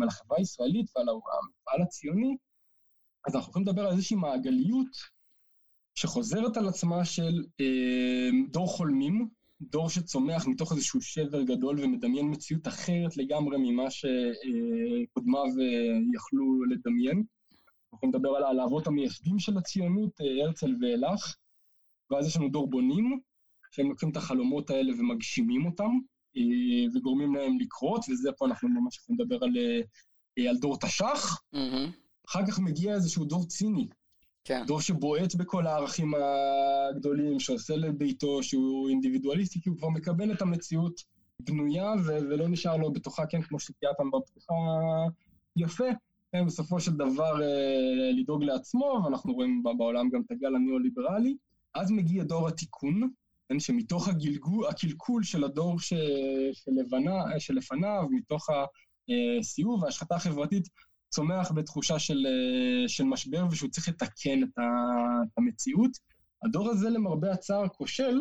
על 0.02 0.08
החברה 0.08 0.38
הישראלית 0.38 0.86
ועל 0.96 1.08
המפעל 1.08 1.82
הציוני, 1.82 2.36
אז 3.26 3.34
אנחנו 3.36 3.50
יכולים 3.50 3.68
לדבר 3.68 3.86
על 3.86 3.92
איזושהי 3.92 4.16
מעגליות 4.16 4.96
שחוזרת 5.94 6.56
על 6.56 6.68
עצמה 6.68 7.04
של 7.04 7.44
אה, 7.60 8.28
דור 8.50 8.68
חולמים, 8.68 9.28
דור 9.60 9.90
שצומח 9.90 10.46
מתוך 10.46 10.72
איזשהו 10.72 11.00
שבר 11.02 11.42
גדול 11.42 11.80
ומדמיין 11.80 12.30
מציאות 12.30 12.68
אחרת 12.68 13.16
לגמרי 13.16 13.56
ממה 13.58 13.90
שקודמיו 13.90 15.44
אה, 15.60 15.98
יכלו 16.14 16.64
לדמיין. 16.64 17.16
אנחנו 17.16 17.96
יכולים 17.96 18.14
לדבר 18.14 18.36
על 18.36 18.60
האבות 18.60 18.86
המייסדים 18.86 19.38
של 19.38 19.58
הציונות, 19.58 20.20
אה, 20.20 20.44
הרצל 20.44 20.74
ואילך, 20.80 21.36
ואז 22.10 22.26
יש 22.26 22.36
לנו 22.36 22.48
דור 22.48 22.70
בונים, 22.70 23.20
שהם 23.70 23.88
לוקחים 23.88 24.10
את 24.10 24.16
החלומות 24.16 24.70
האלה 24.70 24.92
ומגשימים 24.98 25.66
אותם, 25.66 25.90
וגורמים 26.94 27.34
להם 27.34 27.58
לקרות, 27.58 28.04
וזה 28.10 28.30
פה 28.38 28.46
אנחנו 28.46 28.68
ממש 28.68 28.98
יכולים 28.98 29.20
לדבר 29.20 29.44
על, 29.44 29.52
אה, 30.38 30.50
על 30.50 30.56
דור 30.56 30.78
תש"ח. 30.78 31.42
Mm-hmm. 31.54 31.90
אחר 32.28 32.46
כך 32.46 32.58
מגיע 32.58 32.94
איזשהו 32.94 33.24
דור 33.24 33.44
ציני. 33.44 33.88
כן. 34.44 34.62
דור 34.66 34.80
שבועט 34.80 35.34
בכל 35.34 35.66
הערכים 35.66 36.12
הגדולים, 36.14 37.40
שעושה 37.40 37.76
לביתו, 37.76 38.42
שהוא 38.42 38.88
אינדיבידואליסטי, 38.88 39.60
כי 39.60 39.68
הוא 39.68 39.78
כבר 39.78 39.88
מקבל 39.88 40.32
את 40.32 40.42
המציאות 40.42 41.00
בנויה, 41.40 41.92
ו- 42.06 42.18
ולא 42.30 42.48
נשאר 42.48 42.76
לו 42.76 42.92
בתוכה, 42.92 43.26
כן, 43.26 43.42
כמו 43.42 43.60
שתיארת 43.60 43.96
בפתיחה 44.12 44.54
יפה, 45.56 45.88
כן, 46.32 46.46
בסופו 46.46 46.80
של 46.80 46.92
דבר 46.92 47.42
אה, 47.42 48.10
לדאוג 48.20 48.44
לעצמו, 48.44 49.00
ואנחנו 49.04 49.34
רואים 49.34 49.62
בעולם 49.78 50.08
גם 50.10 50.20
את 50.26 50.30
הגל 50.30 50.54
הניאו-ליברלי. 50.54 51.36
אז 51.74 51.90
מגיע 51.90 52.24
דור 52.24 52.48
התיקון, 52.48 53.10
כן, 53.52 53.60
שמתוך 53.60 54.08
הגלגול, 54.08 54.66
הקלקול 54.66 55.22
של 55.22 55.44
הדור 55.44 55.80
ש, 55.80 55.92
שלבנה, 56.52 57.24
שלפניו, 57.38 58.02
מתוך 58.10 58.48
הסיאוב 59.40 59.82
וההשחתה 59.82 60.14
החברתית, 60.14 60.68
צומח 61.10 61.52
בתחושה 61.54 61.98
של, 61.98 62.26
של 62.86 63.04
משבר 63.04 63.46
ושהוא 63.50 63.70
צריך 63.70 63.88
לתקן 63.88 64.42
את 64.42 64.58
המציאות. 65.38 65.90
הדור 66.44 66.70
הזה 66.70 66.90
למרבה 66.90 67.32
הצער 67.32 67.68
כושל, 67.68 68.20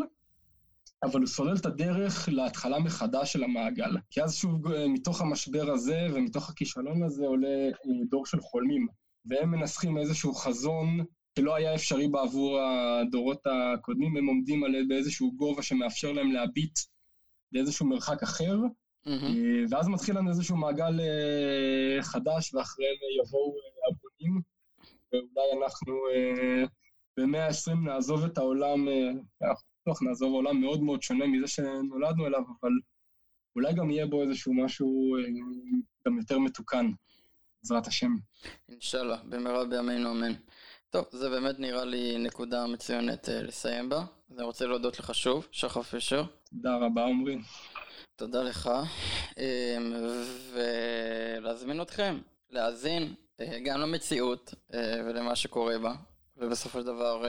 אבל 1.04 1.20
הוא 1.20 1.28
סולל 1.28 1.56
את 1.56 1.66
הדרך 1.66 2.30
להתחלה 2.32 2.80
מחדש 2.80 3.34
של 3.34 3.44
המעגל. 3.44 3.98
כי 4.10 4.24
אז 4.24 4.36
שוב, 4.36 4.62
מתוך 4.88 5.22
המשבר 5.22 5.72
הזה 5.72 6.08
ומתוך 6.14 6.50
הכישלון 6.50 7.04
הזה 7.04 7.26
עולה 7.26 7.70
דור 8.10 8.26
של 8.26 8.42
חולמים, 8.42 8.88
והם 9.26 9.52
מנסחים 9.52 9.98
איזשהו 9.98 10.34
חזון 10.34 11.06
שלא 11.40 11.56
היה 11.56 11.76
אפשרי 11.76 12.08
בעבור 12.08 12.60
הדורות 12.60 13.42
הקודמים, 13.46 14.18
הם 14.18 14.26
עומדים 14.26 14.64
על 14.64 14.76
באיזשהו 14.88 15.32
גובה 15.36 15.64
שמאפשר 15.64 16.12
להם 16.12 16.32
להביט 16.32 16.80
לאיזשהו 17.52 17.86
מרחק 17.86 18.24
אחר, 18.24 18.58
mm-hmm. 19.08 19.10
ואז 19.70 19.88
מתחיל 19.88 20.18
לנו 20.18 20.30
איזשהו 20.30 20.58
מעגל 20.58 21.00
אה, 21.00 22.04
חדש, 22.04 22.54
ואחריהם 22.54 22.96
יבואו 23.24 23.54
אה, 23.54 23.90
הבונים, 23.90 24.42
ואולי 25.14 25.64
אנחנו 25.64 25.94
במאה 27.18 27.48
ה-20 27.48 27.76
נעזוב 27.86 28.24
את 28.26 28.38
העולם, 28.38 28.88
אנחנו 29.42 29.68
בטוח 29.82 30.02
נעזוב 30.04 30.34
עולם 30.34 30.62
מאוד 30.62 30.84
מאוד 30.84 31.02
שונה 31.02 31.28
מזה 31.28 31.48
שנולדנו 31.48 32.28
אליו, 32.28 32.42
אבל 32.62 32.72
אולי 33.56 33.74
גם 33.74 33.90
יהיה 33.90 34.06
בו 34.06 34.22
איזשהו 34.22 34.54
משהו 34.54 35.16
גם 36.08 36.18
יותר 36.18 36.40
מתוקן, 36.40 36.92
בעזרת 37.64 37.88
השם. 37.88 38.12
אינשאללה, 38.70 39.18
במהרה 39.30 39.66
בימינו 39.66 40.12
אמן. 40.12 40.34
טוב, 40.92 41.06
זה 41.12 41.30
באמת 41.30 41.60
נראה 41.60 41.86
לי 41.86 42.18
נקודה 42.18 42.68
מצוינת 42.68 43.30
uh, 43.30 43.32
לסיים 43.32 43.90
בה. 43.90 43.98
אז 44.32 44.38
אני 44.38 44.44
רוצה 44.44 44.66
להודות 44.66 45.00
לך 45.00 45.16
שוב, 45.16 45.48
שחר 45.52 45.82
פישר. 45.82 46.24
תודה 46.50 46.76
רבה, 46.76 47.06
עמרי. 47.06 47.38
תודה 48.16 48.44
לך, 48.44 48.70
אמ, 49.38 49.94
ולהזמין 50.54 51.82
אתכם 51.82 52.20
להאזין 52.50 53.14
uh, 53.42 53.44
גם 53.66 53.80
למציאות 53.80 54.54
uh, 54.72 54.76
ולמה 55.06 55.36
שקורה 55.36 55.80
בה, 55.80 55.94
ובסופו 56.38 56.80
של 56.80 56.86
דבר 56.86 57.26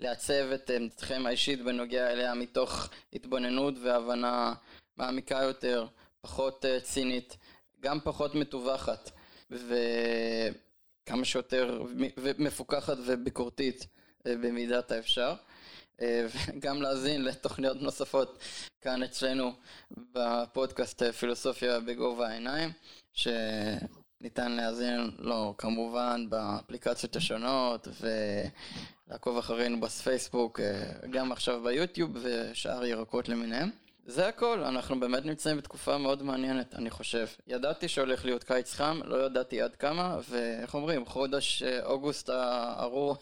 לעצב 0.00 0.52
את 0.54 0.70
עמדתכם 0.70 1.26
האישית 1.26 1.64
בנוגע 1.64 2.10
אליה 2.10 2.34
מתוך 2.34 2.88
התבוננות 3.12 3.74
והבנה 3.82 4.54
מעמיקה 4.96 5.42
יותר, 5.42 5.86
פחות 6.20 6.64
צינית, 6.82 7.36
גם 7.80 8.00
פחות 8.00 8.34
מטווחת. 8.34 9.10
ו... 9.50 9.74
כמה 11.08 11.24
שיותר 11.24 11.82
מפוקחת 12.38 12.96
וביקורתית 13.06 13.86
אה, 14.26 14.34
במידת 14.36 14.92
האפשר. 14.92 15.34
אה, 16.00 16.26
וגם 16.56 16.82
להאזין 16.82 17.24
לתוכניות 17.24 17.82
נוספות 17.82 18.38
כאן 18.80 19.02
אצלנו 19.02 19.52
בפודקאסט 20.12 21.02
אה, 21.02 21.12
פילוסופיה 21.12 21.80
בגובה 21.80 22.28
העיניים, 22.28 22.70
שניתן 23.12 24.52
להאזין 24.52 25.10
לו 25.18 25.54
כמובן 25.58 26.26
באפליקציות 26.30 27.16
השונות 27.16 27.88
ולעקוב 29.10 29.38
אחרינו 29.38 29.80
בפייסבוק, 29.80 30.60
גם 31.10 31.32
עכשיו 31.32 31.62
ביוטיוב 31.62 32.10
ושאר 32.22 32.86
ירקות 32.86 33.28
למיניהם. 33.28 33.70
זה 34.10 34.28
הכל, 34.28 34.64
אנחנו 34.64 35.00
באמת 35.00 35.24
נמצאים 35.24 35.56
בתקופה 35.56 35.98
מאוד 35.98 36.22
מעניינת, 36.22 36.74
אני 36.74 36.90
חושב. 36.90 37.26
ידעתי 37.46 37.88
שהולך 37.88 38.24
להיות 38.24 38.44
קיץ 38.44 38.74
חם, 38.74 39.00
לא 39.04 39.26
ידעתי 39.26 39.62
עד 39.62 39.76
כמה, 39.76 40.18
ואיך 40.30 40.74
אומרים, 40.74 41.06
חודש 41.06 41.62
אה, 41.62 41.84
אוגוסט 41.84 42.28
הארור 42.28 43.16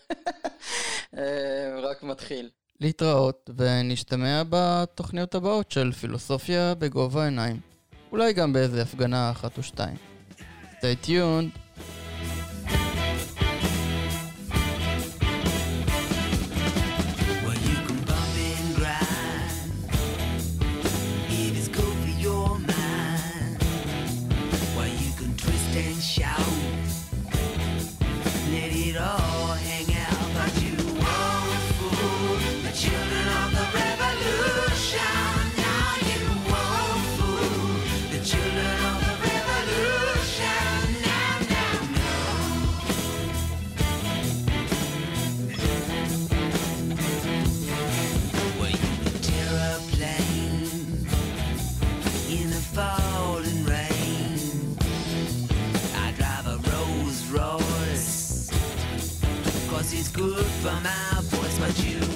אה, 1.18 1.80
רק 1.82 2.02
מתחיל. 2.02 2.50
להתראות, 2.80 3.50
ונשתמע 3.56 4.42
בתוכניות 4.50 5.34
הבאות 5.34 5.70
של 5.70 5.92
פילוסופיה 5.92 6.74
בגובה 6.74 7.22
העיניים. 7.22 7.60
אולי 8.12 8.32
גם 8.32 8.52
באיזה 8.52 8.82
הפגנה 8.82 9.30
אחת 9.30 9.58
או 9.58 9.62
שתיים. 9.62 9.96
stay 10.80 11.06
tuned. 11.06 11.65
For 60.66 60.80
my 60.82 61.20
voice, 61.22 61.58
but 61.60 61.84
you 61.84 62.15